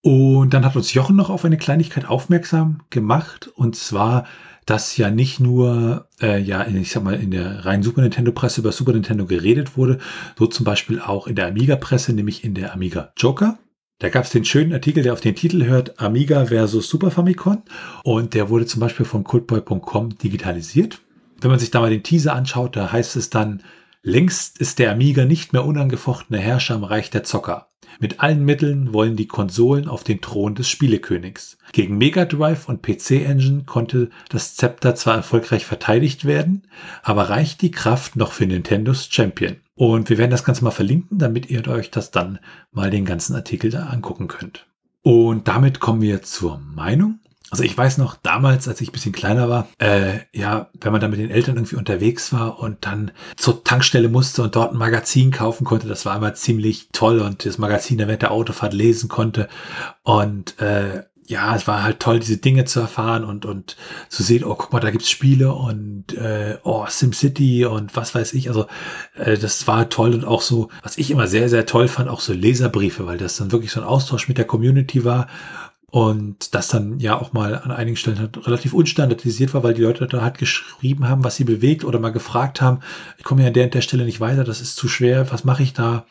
Und 0.00 0.54
dann 0.54 0.64
hat 0.64 0.76
uns 0.76 0.94
Jochen 0.94 1.14
noch 1.14 1.28
auf 1.28 1.44
eine 1.44 1.58
Kleinigkeit 1.58 2.08
aufmerksam 2.08 2.80
gemacht, 2.88 3.50
und 3.54 3.76
zwar, 3.76 4.24
dass 4.64 4.96
ja 4.96 5.10
nicht 5.10 5.40
nur, 5.40 6.08
äh, 6.22 6.40
ja, 6.40 6.66
ich 6.66 6.90
sag 6.90 7.04
mal, 7.04 7.20
in 7.20 7.32
der 7.32 7.66
reinen 7.66 7.82
Super 7.82 8.00
Nintendo-Presse 8.00 8.62
über 8.62 8.72
Super 8.72 8.94
Nintendo 8.94 9.26
geredet 9.26 9.76
wurde, 9.76 9.98
so 10.38 10.46
zum 10.46 10.64
Beispiel 10.64 10.98
auch 10.98 11.26
in 11.26 11.36
der 11.36 11.48
Amiga-Presse, 11.48 12.14
nämlich 12.14 12.44
in 12.44 12.54
der 12.54 12.72
Amiga 12.72 13.12
Joker. 13.18 13.58
Da 13.98 14.08
gab 14.08 14.24
es 14.24 14.30
den 14.30 14.46
schönen 14.46 14.72
Artikel, 14.72 15.02
der 15.02 15.12
auf 15.12 15.20
den 15.20 15.34
Titel 15.34 15.66
hört, 15.66 16.00
Amiga 16.00 16.46
versus 16.46 16.88
Super 16.88 17.10
Famicom. 17.10 17.62
Und 18.04 18.32
der 18.32 18.48
wurde 18.48 18.64
zum 18.64 18.80
Beispiel 18.80 19.04
von 19.04 19.22
cultboy.com 19.22 20.16
digitalisiert. 20.16 21.02
Wenn 21.42 21.50
man 21.50 21.60
sich 21.60 21.70
da 21.70 21.80
mal 21.80 21.90
den 21.90 22.02
Teaser 22.02 22.34
anschaut, 22.34 22.74
da 22.74 22.90
heißt 22.90 23.16
es 23.16 23.28
dann, 23.28 23.62
Längst 24.04 24.58
ist 24.58 24.80
der 24.80 24.90
Amiga 24.90 25.24
nicht 25.24 25.52
mehr 25.52 25.64
unangefochtener 25.64 26.40
Herrscher 26.40 26.74
im 26.74 26.82
Reich 26.82 27.10
der 27.10 27.22
Zocker. 27.22 27.68
Mit 28.00 28.18
allen 28.18 28.44
Mitteln 28.44 28.92
wollen 28.92 29.14
die 29.14 29.28
Konsolen 29.28 29.86
auf 29.86 30.02
den 30.02 30.20
Thron 30.20 30.56
des 30.56 30.68
Spielekönigs. 30.68 31.56
Gegen 31.72 31.98
Mega 31.98 32.24
Drive 32.24 32.68
und 32.68 32.82
PC 32.82 33.24
Engine 33.24 33.62
konnte 33.64 34.10
das 34.28 34.56
Zepter 34.56 34.96
zwar 34.96 35.14
erfolgreich 35.14 35.66
verteidigt 35.66 36.24
werden, 36.24 36.62
aber 37.04 37.30
reicht 37.30 37.62
die 37.62 37.70
Kraft 37.70 38.16
noch 38.16 38.32
für 38.32 38.44
Nintendos 38.46 39.06
Champion. 39.08 39.58
Und 39.76 40.10
wir 40.10 40.18
werden 40.18 40.32
das 40.32 40.42
Ganze 40.42 40.64
mal 40.64 40.72
verlinken, 40.72 41.18
damit 41.18 41.48
ihr 41.48 41.66
euch 41.68 41.92
das 41.92 42.10
dann 42.10 42.40
mal 42.72 42.90
den 42.90 43.04
ganzen 43.04 43.36
Artikel 43.36 43.70
da 43.70 43.86
angucken 43.86 44.26
könnt. 44.26 44.66
Und 45.02 45.46
damit 45.46 45.78
kommen 45.78 46.02
wir 46.02 46.22
zur 46.22 46.58
Meinung. 46.58 47.20
Also 47.52 47.64
ich 47.64 47.76
weiß 47.76 47.98
noch, 47.98 48.16
damals, 48.16 48.66
als 48.66 48.80
ich 48.80 48.88
ein 48.88 48.92
bisschen 48.92 49.12
kleiner 49.12 49.50
war, 49.50 49.68
äh, 49.76 50.20
ja, 50.32 50.70
wenn 50.80 50.90
man 50.90 51.02
da 51.02 51.08
mit 51.08 51.18
den 51.18 51.30
Eltern 51.30 51.56
irgendwie 51.56 51.76
unterwegs 51.76 52.32
war 52.32 52.58
und 52.58 52.86
dann 52.86 53.10
zur 53.36 53.62
Tankstelle 53.62 54.08
musste 54.08 54.42
und 54.42 54.56
dort 54.56 54.72
ein 54.72 54.78
Magazin 54.78 55.30
kaufen 55.30 55.64
konnte, 55.64 55.86
das 55.86 56.06
war 56.06 56.16
immer 56.16 56.32
ziemlich 56.32 56.88
toll 56.92 57.20
und 57.20 57.44
das 57.44 57.58
Magazin 57.58 57.98
dann 57.98 58.08
während 58.08 58.22
der 58.22 58.30
Autofahrt 58.30 58.72
lesen 58.72 59.10
konnte. 59.10 59.50
Und 60.02 60.58
äh, 60.62 61.02
ja, 61.26 61.54
es 61.54 61.66
war 61.66 61.82
halt 61.82 62.00
toll, 62.00 62.20
diese 62.20 62.38
Dinge 62.38 62.64
zu 62.64 62.80
erfahren 62.80 63.22
und, 63.22 63.44
und 63.44 63.76
zu 64.08 64.22
sehen, 64.22 64.44
oh, 64.44 64.54
guck 64.54 64.72
mal, 64.72 64.80
da 64.80 64.90
gibt's 64.90 65.10
Spiele 65.10 65.52
und 65.52 66.14
äh, 66.14 66.56
oh, 66.62 66.86
SimCity 66.88 67.66
und 67.66 67.94
was 67.94 68.14
weiß 68.14 68.32
ich. 68.32 68.48
Also 68.48 68.66
äh, 69.14 69.36
das 69.36 69.66
war 69.66 69.90
toll 69.90 70.14
und 70.14 70.24
auch 70.24 70.40
so, 70.40 70.70
was 70.82 70.96
ich 70.96 71.10
immer 71.10 71.26
sehr, 71.26 71.50
sehr 71.50 71.66
toll 71.66 71.88
fand, 71.88 72.08
auch 72.08 72.20
so 72.20 72.32
Leserbriefe, 72.32 73.04
weil 73.04 73.18
das 73.18 73.36
dann 73.36 73.52
wirklich 73.52 73.72
so 73.72 73.80
ein 73.82 73.86
Austausch 73.86 74.26
mit 74.26 74.38
der 74.38 74.46
Community 74.46 75.04
war 75.04 75.26
und 75.92 76.54
das 76.54 76.68
dann 76.68 77.00
ja 77.00 77.20
auch 77.20 77.34
mal 77.34 77.54
an 77.54 77.70
einigen 77.70 77.98
Stellen 77.98 78.18
halt 78.18 78.46
relativ 78.46 78.72
unstandardisiert 78.72 79.52
war, 79.52 79.62
weil 79.62 79.74
die 79.74 79.82
Leute 79.82 80.06
da 80.06 80.22
halt 80.22 80.38
geschrieben 80.38 81.06
haben, 81.06 81.22
was 81.22 81.36
sie 81.36 81.44
bewegt 81.44 81.84
oder 81.84 81.98
mal 81.98 82.12
gefragt 82.12 82.62
haben, 82.62 82.80
ich 83.18 83.24
komme 83.24 83.42
ja 83.42 83.48
an 83.48 83.52
der 83.52 83.66
der 83.66 83.82
Stelle 83.82 84.06
nicht 84.06 84.18
weiter, 84.18 84.42
das 84.42 84.62
ist 84.62 84.76
zu 84.76 84.88
schwer, 84.88 85.30
was 85.30 85.44
mache 85.44 85.62
ich 85.62 85.74
da? 85.74 86.06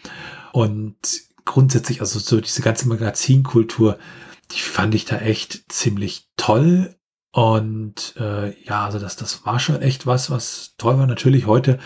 Und 0.54 0.98
grundsätzlich, 1.46 2.00
also 2.00 2.20
so 2.20 2.39
diese 2.39 2.62
ganze 2.62 2.88
Magazinkultur, 2.89 3.98
die 4.52 4.60
fand 4.60 4.94
ich 4.94 5.06
da 5.06 5.17
echt 5.17 5.72
ziemlich 5.72 6.28
toll. 6.38 6.96
Und 7.32 8.13
äh, 8.20 8.54
ja, 8.63 8.86
also 8.86 9.00
das, 9.00 9.15
das 9.15 9.48
war 9.48 9.60
schon 9.60 9.82
echt 9.82 10.06
was, 10.06 10.30
was 10.30 10.76
toll 10.78 11.00
war. 11.00 11.08
Natürlich 11.08 11.48
heute 11.48 11.80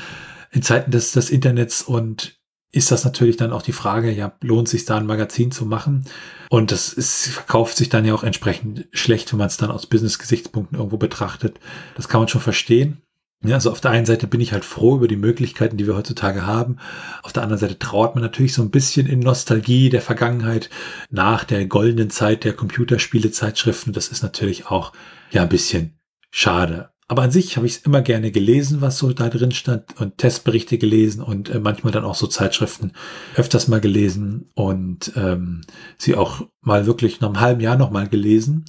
in 0.51 0.63
Zeiten 0.63 0.91
des, 0.91 1.13
des 1.13 1.29
Internets 1.29 1.81
und 1.81 2.41
ist 2.71 2.91
das 2.91 3.05
natürlich 3.05 3.37
dann 3.37 3.53
auch 3.53 3.61
die 3.61 3.71
Frage, 3.71 4.11
ja, 4.11 4.33
lohnt 4.41 4.67
sich 4.67 4.85
da 4.85 4.97
ein 4.97 5.05
Magazin 5.05 5.51
zu 5.51 5.65
machen? 5.65 6.05
Und 6.49 6.71
das 6.71 6.91
ist, 6.91 7.27
verkauft 7.27 7.77
sich 7.77 7.89
dann 7.89 8.05
ja 8.05 8.13
auch 8.13 8.23
entsprechend 8.23 8.87
schlecht, 8.91 9.31
wenn 9.31 9.39
man 9.39 9.47
es 9.47 9.57
dann 9.57 9.71
aus 9.71 9.87
Business-Gesichtspunkten 9.87 10.77
irgendwo 10.77 10.97
betrachtet. 10.97 11.59
Das 11.95 12.09
kann 12.09 12.21
man 12.21 12.27
schon 12.27 12.41
verstehen. 12.41 13.01
Ja, 13.43 13.55
also 13.55 13.71
auf 13.71 13.81
der 13.81 13.91
einen 13.91 14.05
Seite 14.05 14.27
bin 14.27 14.41
ich 14.41 14.53
halt 14.53 14.65
froh 14.65 14.95
über 14.95 15.07
die 15.07 15.17
Möglichkeiten, 15.17 15.77
die 15.77 15.85
wir 15.85 15.95
heutzutage 15.95 16.45
haben. 16.45 16.77
Auf 17.21 17.31
der 17.31 17.43
anderen 17.43 17.59
Seite 17.59 17.77
trauert 17.77 18.15
man 18.15 18.23
natürlich 18.23 18.53
so 18.53 18.63
ein 18.63 18.71
bisschen 18.71 19.07
in 19.07 19.19
Nostalgie 19.19 19.89
der 19.89 20.01
Vergangenheit 20.01 20.69
nach 21.11 21.43
der 21.43 21.65
goldenen 21.67 22.09
Zeit 22.09 22.43
der 22.43 22.53
Computerspiele-Zeitschriften. 22.53 23.93
Das 23.93 24.07
ist 24.07 24.23
natürlich 24.23 24.67
auch 24.67 24.93
ja 25.31 25.43
ein 25.43 25.49
bisschen 25.49 25.99
schade. 26.31 26.89
Aber 27.07 27.21
an 27.21 27.31
sich 27.31 27.55
habe 27.55 27.67
ich 27.67 27.77
es 27.77 27.85
immer 27.85 28.01
gerne 28.01 28.31
gelesen, 28.31 28.81
was 28.81 28.97
so 28.97 29.13
da 29.13 29.29
drin 29.29 29.51
stand 29.51 29.99
und 29.99 30.17
Testberichte 30.17 30.79
gelesen 30.79 31.21
und 31.21 31.49
äh, 31.49 31.59
manchmal 31.59 31.93
dann 31.93 32.03
auch 32.03 32.15
so 32.15 32.25
Zeitschriften 32.25 32.93
öfters 33.35 33.67
mal 33.67 33.79
gelesen 33.79 34.49
und 34.55 35.11
ähm, 35.15 35.61
sie 35.99 36.15
auch 36.15 36.47
mal 36.61 36.87
wirklich 36.87 37.21
nach 37.21 37.27
einem 37.27 37.41
halben 37.41 37.61
Jahr 37.61 37.75
nochmal 37.75 38.07
gelesen, 38.07 38.65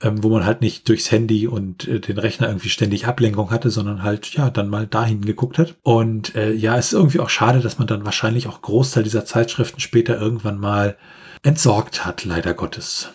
ähm, 0.00 0.22
wo 0.22 0.28
man 0.28 0.46
halt 0.46 0.60
nicht 0.60 0.88
durchs 0.88 1.10
Handy 1.10 1.48
und 1.48 1.88
äh, 1.88 1.98
den 1.98 2.18
Rechner 2.18 2.46
irgendwie 2.46 2.68
ständig 2.68 3.08
Ablenkung 3.08 3.50
hatte, 3.50 3.70
sondern 3.70 4.04
halt 4.04 4.32
ja 4.32 4.48
dann 4.50 4.68
mal 4.68 4.86
dahin 4.86 5.22
geguckt 5.24 5.58
hat. 5.58 5.74
Und 5.82 6.36
äh, 6.36 6.52
ja, 6.52 6.78
es 6.78 6.86
ist 6.86 6.92
irgendwie 6.92 7.18
auch 7.18 7.30
schade, 7.30 7.58
dass 7.58 7.78
man 7.78 7.88
dann 7.88 8.04
wahrscheinlich 8.04 8.46
auch 8.46 8.62
Großteil 8.62 9.02
dieser 9.02 9.24
Zeitschriften 9.24 9.80
später 9.80 10.20
irgendwann 10.20 10.60
mal 10.60 10.96
entsorgt 11.42 12.04
hat, 12.06 12.24
leider 12.24 12.54
Gottes. 12.54 13.12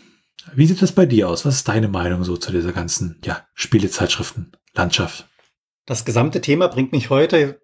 Wie 0.55 0.65
sieht 0.65 0.81
das 0.81 0.91
bei 0.91 1.05
dir 1.05 1.29
aus? 1.29 1.45
Was 1.45 1.55
ist 1.55 1.67
deine 1.67 1.87
Meinung 1.87 2.23
so 2.23 2.37
zu 2.37 2.51
dieser 2.51 2.73
ganzen 2.73 3.19
ja, 3.23 3.45
Spielezeitschriften-Landschaft? 3.53 5.27
Das 5.85 6.05
gesamte 6.05 6.41
Thema 6.41 6.67
bringt 6.67 6.91
mich 6.91 7.09
heute 7.09 7.61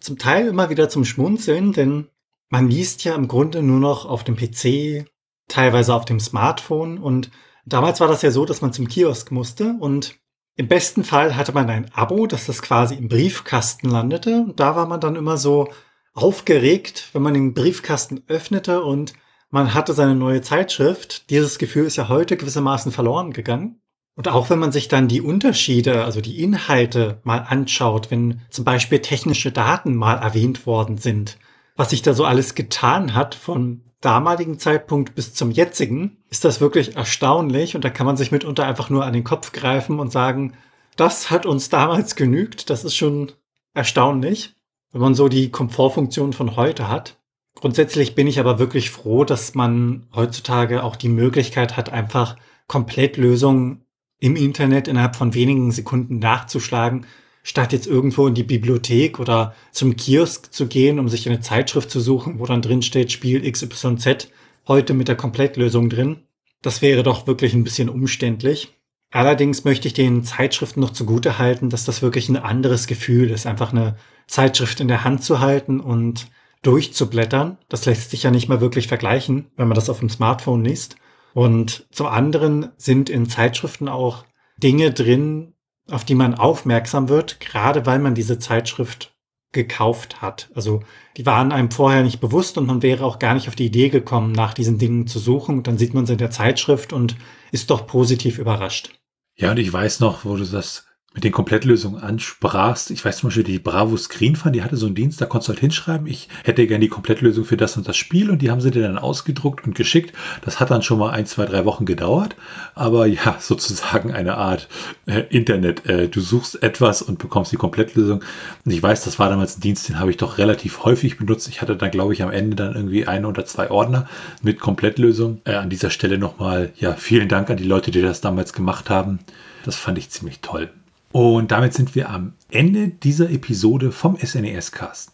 zum 0.00 0.18
Teil 0.18 0.48
immer 0.48 0.70
wieder 0.70 0.88
zum 0.88 1.04
Schmunzeln, 1.04 1.72
denn 1.72 2.08
man 2.48 2.68
liest 2.68 3.04
ja 3.04 3.14
im 3.14 3.28
Grunde 3.28 3.62
nur 3.62 3.78
noch 3.78 4.06
auf 4.06 4.24
dem 4.24 4.36
PC, 4.36 5.06
teilweise 5.46 5.94
auf 5.94 6.04
dem 6.04 6.20
Smartphone 6.20 6.98
und 6.98 7.30
damals 7.64 8.00
war 8.00 8.08
das 8.08 8.22
ja 8.22 8.30
so, 8.30 8.44
dass 8.44 8.60
man 8.60 8.72
zum 8.72 8.88
Kiosk 8.88 9.30
musste 9.30 9.76
und 9.78 10.16
im 10.56 10.68
besten 10.68 11.04
Fall 11.04 11.36
hatte 11.36 11.52
man 11.52 11.70
ein 11.70 11.90
Abo, 11.94 12.26
dass 12.26 12.46
das 12.46 12.60
quasi 12.60 12.94
im 12.94 13.08
Briefkasten 13.08 13.88
landete 13.88 14.40
und 14.40 14.60
da 14.60 14.76
war 14.76 14.86
man 14.86 15.00
dann 15.00 15.16
immer 15.16 15.36
so 15.36 15.68
aufgeregt, 16.12 17.08
wenn 17.12 17.22
man 17.22 17.34
den 17.34 17.54
Briefkasten 17.54 18.22
öffnete 18.26 18.82
und 18.82 19.12
man 19.50 19.74
hatte 19.74 19.92
seine 19.92 20.14
neue 20.14 20.42
Zeitschrift. 20.42 21.28
Dieses 21.30 21.58
Gefühl 21.58 21.86
ist 21.86 21.96
ja 21.96 22.08
heute 22.08 22.36
gewissermaßen 22.36 22.92
verloren 22.92 23.32
gegangen. 23.32 23.80
Und 24.16 24.28
auch 24.28 24.50
wenn 24.50 24.58
man 24.58 24.72
sich 24.72 24.88
dann 24.88 25.08
die 25.08 25.22
Unterschiede, 25.22 26.04
also 26.04 26.20
die 26.20 26.42
Inhalte 26.42 27.20
mal 27.24 27.38
anschaut, 27.38 28.10
wenn 28.10 28.42
zum 28.50 28.64
Beispiel 28.64 29.00
technische 29.00 29.52
Daten 29.52 29.94
mal 29.94 30.16
erwähnt 30.16 30.66
worden 30.66 30.98
sind, 30.98 31.38
was 31.76 31.90
sich 31.90 32.02
da 32.02 32.12
so 32.12 32.24
alles 32.24 32.54
getan 32.54 33.14
hat 33.14 33.34
von 33.34 33.82
damaligen 34.00 34.58
Zeitpunkt 34.58 35.14
bis 35.14 35.34
zum 35.34 35.50
jetzigen, 35.50 36.18
ist 36.30 36.44
das 36.44 36.60
wirklich 36.60 36.96
erstaunlich 36.96 37.74
und 37.74 37.84
da 37.84 37.90
kann 37.90 38.06
man 38.06 38.16
sich 38.16 38.32
mitunter 38.32 38.66
einfach 38.66 38.90
nur 38.90 39.04
an 39.04 39.12
den 39.12 39.24
Kopf 39.24 39.52
greifen 39.52 39.98
und 40.00 40.12
sagen, 40.12 40.54
das 40.96 41.30
hat 41.30 41.46
uns 41.46 41.68
damals 41.68 42.16
genügt, 42.16 42.70
das 42.70 42.84
ist 42.84 42.96
schon 42.96 43.32
erstaunlich, 43.74 44.54
wenn 44.92 45.00
man 45.00 45.14
so 45.14 45.28
die 45.28 45.50
Komfortfunktion 45.50 46.32
von 46.32 46.56
heute 46.56 46.88
hat. 46.88 47.19
Grundsätzlich 47.60 48.14
bin 48.14 48.26
ich 48.26 48.40
aber 48.40 48.58
wirklich 48.58 48.90
froh, 48.90 49.24
dass 49.24 49.54
man 49.54 50.06
heutzutage 50.14 50.82
auch 50.82 50.96
die 50.96 51.10
Möglichkeit 51.10 51.76
hat, 51.76 51.92
einfach 51.92 52.36
Komplettlösungen 52.66 53.84
im 54.18 54.34
Internet 54.34 54.88
innerhalb 54.88 55.14
von 55.14 55.34
wenigen 55.34 55.70
Sekunden 55.70 56.18
nachzuschlagen, 56.18 57.06
statt 57.42 57.72
jetzt 57.72 57.86
irgendwo 57.86 58.26
in 58.26 58.34
die 58.34 58.44
Bibliothek 58.44 59.18
oder 59.18 59.54
zum 59.72 59.96
Kiosk 59.96 60.52
zu 60.52 60.68
gehen, 60.68 60.98
um 60.98 61.08
sich 61.08 61.28
eine 61.28 61.40
Zeitschrift 61.40 61.90
zu 61.90 62.00
suchen, 62.00 62.38
wo 62.38 62.46
dann 62.46 62.62
drin 62.62 62.80
steht, 62.80 63.12
Spiel 63.12 63.50
XYZ, 63.50 64.28
heute 64.66 64.94
mit 64.94 65.08
der 65.08 65.16
Komplettlösung 65.16 65.90
drin. 65.90 66.22
Das 66.62 66.80
wäre 66.80 67.02
doch 67.02 67.26
wirklich 67.26 67.52
ein 67.52 67.64
bisschen 67.64 67.88
umständlich. 67.90 68.74
Allerdings 69.10 69.64
möchte 69.64 69.88
ich 69.88 69.94
den 69.94 70.24
Zeitschriften 70.24 70.80
noch 70.80 70.90
zugute 70.90 71.38
halten, 71.38 71.68
dass 71.68 71.84
das 71.84 72.00
wirklich 72.00 72.28
ein 72.28 72.36
anderes 72.36 72.86
Gefühl 72.86 73.30
ist, 73.30 73.46
einfach 73.46 73.72
eine 73.72 73.96
Zeitschrift 74.28 74.80
in 74.80 74.88
der 74.88 75.04
Hand 75.04 75.24
zu 75.24 75.40
halten 75.40 75.80
und 75.80 76.28
durchzublättern. 76.62 77.58
Das 77.68 77.86
lässt 77.86 78.10
sich 78.10 78.22
ja 78.22 78.30
nicht 78.30 78.48
mal 78.48 78.60
wirklich 78.60 78.88
vergleichen, 78.88 79.50
wenn 79.56 79.68
man 79.68 79.74
das 79.74 79.90
auf 79.90 80.00
dem 80.00 80.10
Smartphone 80.10 80.64
liest. 80.64 80.96
Und 81.32 81.86
zum 81.90 82.06
anderen 82.06 82.70
sind 82.76 83.08
in 83.08 83.28
Zeitschriften 83.28 83.88
auch 83.88 84.24
Dinge 84.56 84.92
drin, 84.92 85.54
auf 85.90 86.04
die 86.04 86.14
man 86.14 86.34
aufmerksam 86.34 87.08
wird, 87.08 87.40
gerade 87.40 87.86
weil 87.86 87.98
man 87.98 88.14
diese 88.14 88.38
Zeitschrift 88.38 89.14
gekauft 89.52 90.22
hat. 90.22 90.50
Also 90.54 90.80
die 91.16 91.26
waren 91.26 91.50
einem 91.50 91.70
vorher 91.70 92.02
nicht 92.02 92.20
bewusst 92.20 92.56
und 92.56 92.66
man 92.66 92.82
wäre 92.82 93.04
auch 93.04 93.18
gar 93.18 93.34
nicht 93.34 93.48
auf 93.48 93.56
die 93.56 93.66
Idee 93.66 93.88
gekommen, 93.88 94.32
nach 94.32 94.54
diesen 94.54 94.78
Dingen 94.78 95.06
zu 95.06 95.18
suchen. 95.18 95.58
Und 95.58 95.66
dann 95.66 95.78
sieht 95.78 95.94
man 95.94 96.06
sie 96.06 96.12
in 96.12 96.18
der 96.18 96.30
Zeitschrift 96.30 96.92
und 96.92 97.16
ist 97.50 97.70
doch 97.70 97.86
positiv 97.86 98.38
überrascht. 98.38 98.90
Ja, 99.36 99.50
und 99.50 99.58
ich 99.58 99.72
weiß 99.72 100.00
noch, 100.00 100.24
wo 100.24 100.36
du 100.36 100.44
das 100.44 100.86
mit 101.12 101.24
den 101.24 101.32
Komplettlösungen 101.32 102.00
ansprachst. 102.00 102.92
Ich 102.92 103.04
weiß 103.04 103.18
zum 103.18 103.28
Beispiel, 103.28 103.42
die 103.42 103.58
Bravo 103.58 103.96
Screen 103.96 104.36
Fun, 104.36 104.52
die 104.52 104.62
hatte 104.62 104.76
so 104.76 104.86
einen 104.86 104.94
Dienst, 104.94 105.20
da 105.20 105.26
konntest 105.26 105.48
du 105.48 105.52
halt 105.52 105.60
hinschreiben, 105.60 106.06
ich 106.06 106.28
hätte 106.44 106.64
gerne 106.68 106.82
die 106.82 106.88
Komplettlösung 106.88 107.44
für 107.44 107.56
das 107.56 107.76
und 107.76 107.88
das 107.88 107.96
Spiel 107.96 108.30
und 108.30 108.42
die 108.42 108.50
haben 108.50 108.60
sie 108.60 108.70
dir 108.70 108.82
dann 108.82 108.96
ausgedruckt 108.96 109.66
und 109.66 109.74
geschickt. 109.74 110.14
Das 110.44 110.60
hat 110.60 110.70
dann 110.70 110.82
schon 110.82 111.00
mal 111.00 111.10
ein, 111.10 111.26
zwei, 111.26 111.46
drei 111.46 111.64
Wochen 111.64 111.84
gedauert, 111.84 112.36
aber 112.76 113.06
ja, 113.06 113.36
sozusagen 113.40 114.12
eine 114.12 114.36
Art 114.36 114.68
äh, 115.06 115.24
Internet. 115.30 115.84
Äh, 115.86 116.08
du 116.08 116.20
suchst 116.20 116.62
etwas 116.62 117.02
und 117.02 117.18
bekommst 117.18 117.50
die 117.50 117.56
Komplettlösung. 117.56 118.22
Und 118.64 118.70
ich 118.70 118.82
weiß, 118.82 119.02
das 119.02 119.18
war 119.18 119.28
damals 119.28 119.58
ein 119.58 119.62
Dienst, 119.62 119.88
den 119.88 119.98
habe 119.98 120.10
ich 120.10 120.16
doch 120.16 120.38
relativ 120.38 120.84
häufig 120.84 121.18
benutzt. 121.18 121.48
Ich 121.48 121.60
hatte 121.60 121.76
da, 121.76 121.88
glaube 121.88 122.12
ich, 122.12 122.22
am 122.22 122.30
Ende 122.30 122.54
dann 122.54 122.76
irgendwie 122.76 123.08
ein 123.08 123.24
oder 123.24 123.44
zwei 123.44 123.70
Ordner 123.70 124.08
mit 124.42 124.60
Komplettlösung. 124.60 125.40
Äh, 125.44 125.54
an 125.54 125.70
dieser 125.70 125.90
Stelle 125.90 126.18
nochmal, 126.18 126.70
ja, 126.76 126.92
vielen 126.92 127.28
Dank 127.28 127.50
an 127.50 127.56
die 127.56 127.64
Leute, 127.64 127.90
die 127.90 128.00
das 128.00 128.20
damals 128.20 128.52
gemacht 128.52 128.90
haben. 128.90 129.18
Das 129.64 129.74
fand 129.74 129.98
ich 129.98 130.10
ziemlich 130.10 130.40
toll. 130.40 130.70
Und 131.12 131.50
damit 131.50 131.74
sind 131.74 131.96
wir 131.96 132.08
am 132.08 132.34
Ende 132.50 132.86
dieser 132.86 133.30
Episode 133.30 133.90
vom 133.90 134.16
SNES 134.16 134.70
Cast. 134.70 135.10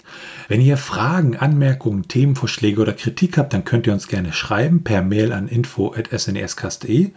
Wenn 0.47 0.61
ihr 0.61 0.77
Fragen, 0.77 1.37
Anmerkungen, 1.37 2.07
Themenvorschläge 2.07 2.83
oder 2.83 2.93
Kritik 2.93 3.39
habt, 3.39 3.55
dann 3.55 3.65
könnt 3.65 3.87
ihr 3.87 3.95
uns 3.95 4.07
gerne 4.07 4.35
schreiben 4.35 4.85
per 4.85 5.01
Mail 5.01 5.33
an 5.33 5.49
info.snescast.de. 5.49 7.13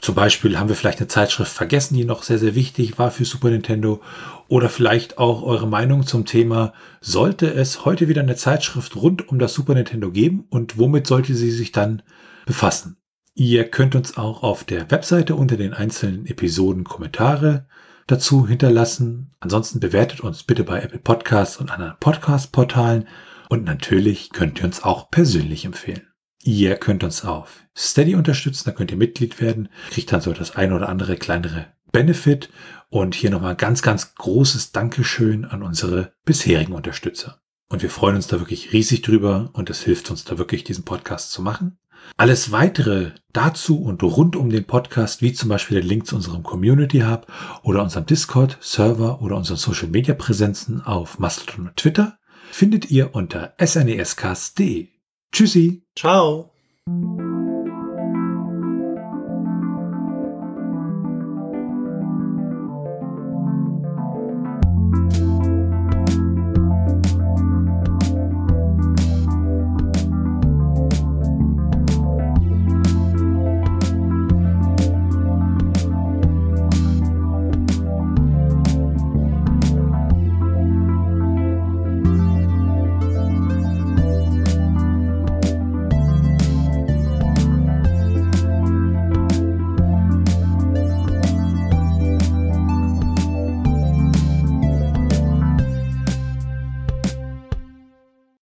Zum 0.00 0.14
Beispiel 0.14 0.58
haben 0.58 0.70
wir 0.70 0.76
vielleicht 0.76 1.00
eine 1.00 1.08
Zeitschrift 1.08 1.52
vergessen, 1.52 1.94
die 1.94 2.06
noch 2.06 2.22
sehr, 2.22 2.38
sehr 2.38 2.54
wichtig 2.54 2.98
war 2.98 3.10
für 3.10 3.26
Super 3.26 3.50
Nintendo. 3.50 4.00
Oder 4.48 4.70
vielleicht 4.70 5.18
auch 5.18 5.42
eure 5.42 5.68
Meinung 5.68 6.06
zum 6.06 6.24
Thema, 6.24 6.72
sollte 7.02 7.52
es 7.52 7.84
heute 7.84 8.08
wieder 8.08 8.22
eine 8.22 8.36
Zeitschrift 8.36 8.96
rund 8.96 9.28
um 9.28 9.38
das 9.38 9.52
Super 9.52 9.74
Nintendo 9.74 10.10
geben 10.10 10.46
und 10.48 10.78
womit 10.78 11.06
sollte 11.06 11.34
sie 11.34 11.50
sich 11.50 11.72
dann 11.72 12.02
befassen? 12.46 12.96
Ihr 13.34 13.64
könnt 13.64 13.94
uns 13.94 14.16
auch 14.16 14.42
auf 14.42 14.64
der 14.64 14.90
Webseite 14.90 15.34
unter 15.34 15.58
den 15.58 15.74
einzelnen 15.74 16.24
Episoden 16.26 16.84
Kommentare 16.84 17.66
dazu 18.06 18.46
hinterlassen. 18.46 19.30
Ansonsten 19.40 19.80
bewertet 19.80 20.20
uns 20.20 20.42
bitte 20.42 20.64
bei 20.64 20.80
Apple 20.80 20.98
Podcasts 20.98 21.56
und 21.56 21.70
anderen 21.70 21.94
Podcast-Portalen. 22.00 23.08
Und 23.48 23.64
natürlich 23.64 24.30
könnt 24.30 24.58
ihr 24.58 24.64
uns 24.64 24.82
auch 24.82 25.10
persönlich 25.10 25.64
empfehlen. 25.64 26.06
Ihr 26.42 26.76
könnt 26.76 27.04
uns 27.04 27.24
auf 27.24 27.64
Steady 27.76 28.14
unterstützen, 28.14 28.64
da 28.66 28.72
könnt 28.72 28.90
ihr 28.90 28.96
Mitglied 28.96 29.40
werden, 29.40 29.68
kriegt 29.90 30.12
dann 30.12 30.20
so 30.20 30.32
das 30.32 30.56
ein 30.56 30.72
oder 30.72 30.88
andere 30.88 31.16
kleinere 31.16 31.66
Benefit. 31.92 32.50
Und 32.88 33.14
hier 33.14 33.30
nochmal 33.30 33.56
ganz, 33.56 33.80
ganz 33.80 34.14
großes 34.16 34.72
Dankeschön 34.72 35.44
an 35.44 35.62
unsere 35.62 36.12
bisherigen 36.24 36.72
Unterstützer. 36.74 37.40
Und 37.68 37.80
wir 37.82 37.88
freuen 37.88 38.16
uns 38.16 38.26
da 38.26 38.38
wirklich 38.38 38.74
riesig 38.74 39.00
drüber 39.00 39.48
und 39.54 39.70
es 39.70 39.82
hilft 39.82 40.10
uns 40.10 40.24
da 40.24 40.36
wirklich, 40.36 40.62
diesen 40.62 40.84
Podcast 40.84 41.32
zu 41.32 41.40
machen. 41.40 41.78
Alles 42.16 42.52
weitere 42.52 43.12
dazu 43.32 43.82
und 43.82 44.02
rund 44.02 44.36
um 44.36 44.50
den 44.50 44.64
Podcast, 44.64 45.22
wie 45.22 45.32
zum 45.32 45.48
Beispiel 45.48 45.80
der 45.80 45.88
Link 45.88 46.06
zu 46.06 46.16
unserem 46.16 46.42
Community 46.42 47.00
Hub 47.00 47.26
oder 47.62 47.82
unserem 47.82 48.06
Discord-Server 48.06 49.22
oder 49.22 49.36
unseren 49.36 49.56
Social 49.56 49.88
Media 49.88 50.14
Präsenzen 50.14 50.82
auf 50.82 51.18
Mastodon 51.18 51.68
und 51.68 51.76
Twitter, 51.76 52.18
findet 52.50 52.90
ihr 52.90 53.14
unter 53.14 53.54
snescast.de. 53.60 54.88
Tschüssi. 55.32 55.86
Ciao. 55.96 56.52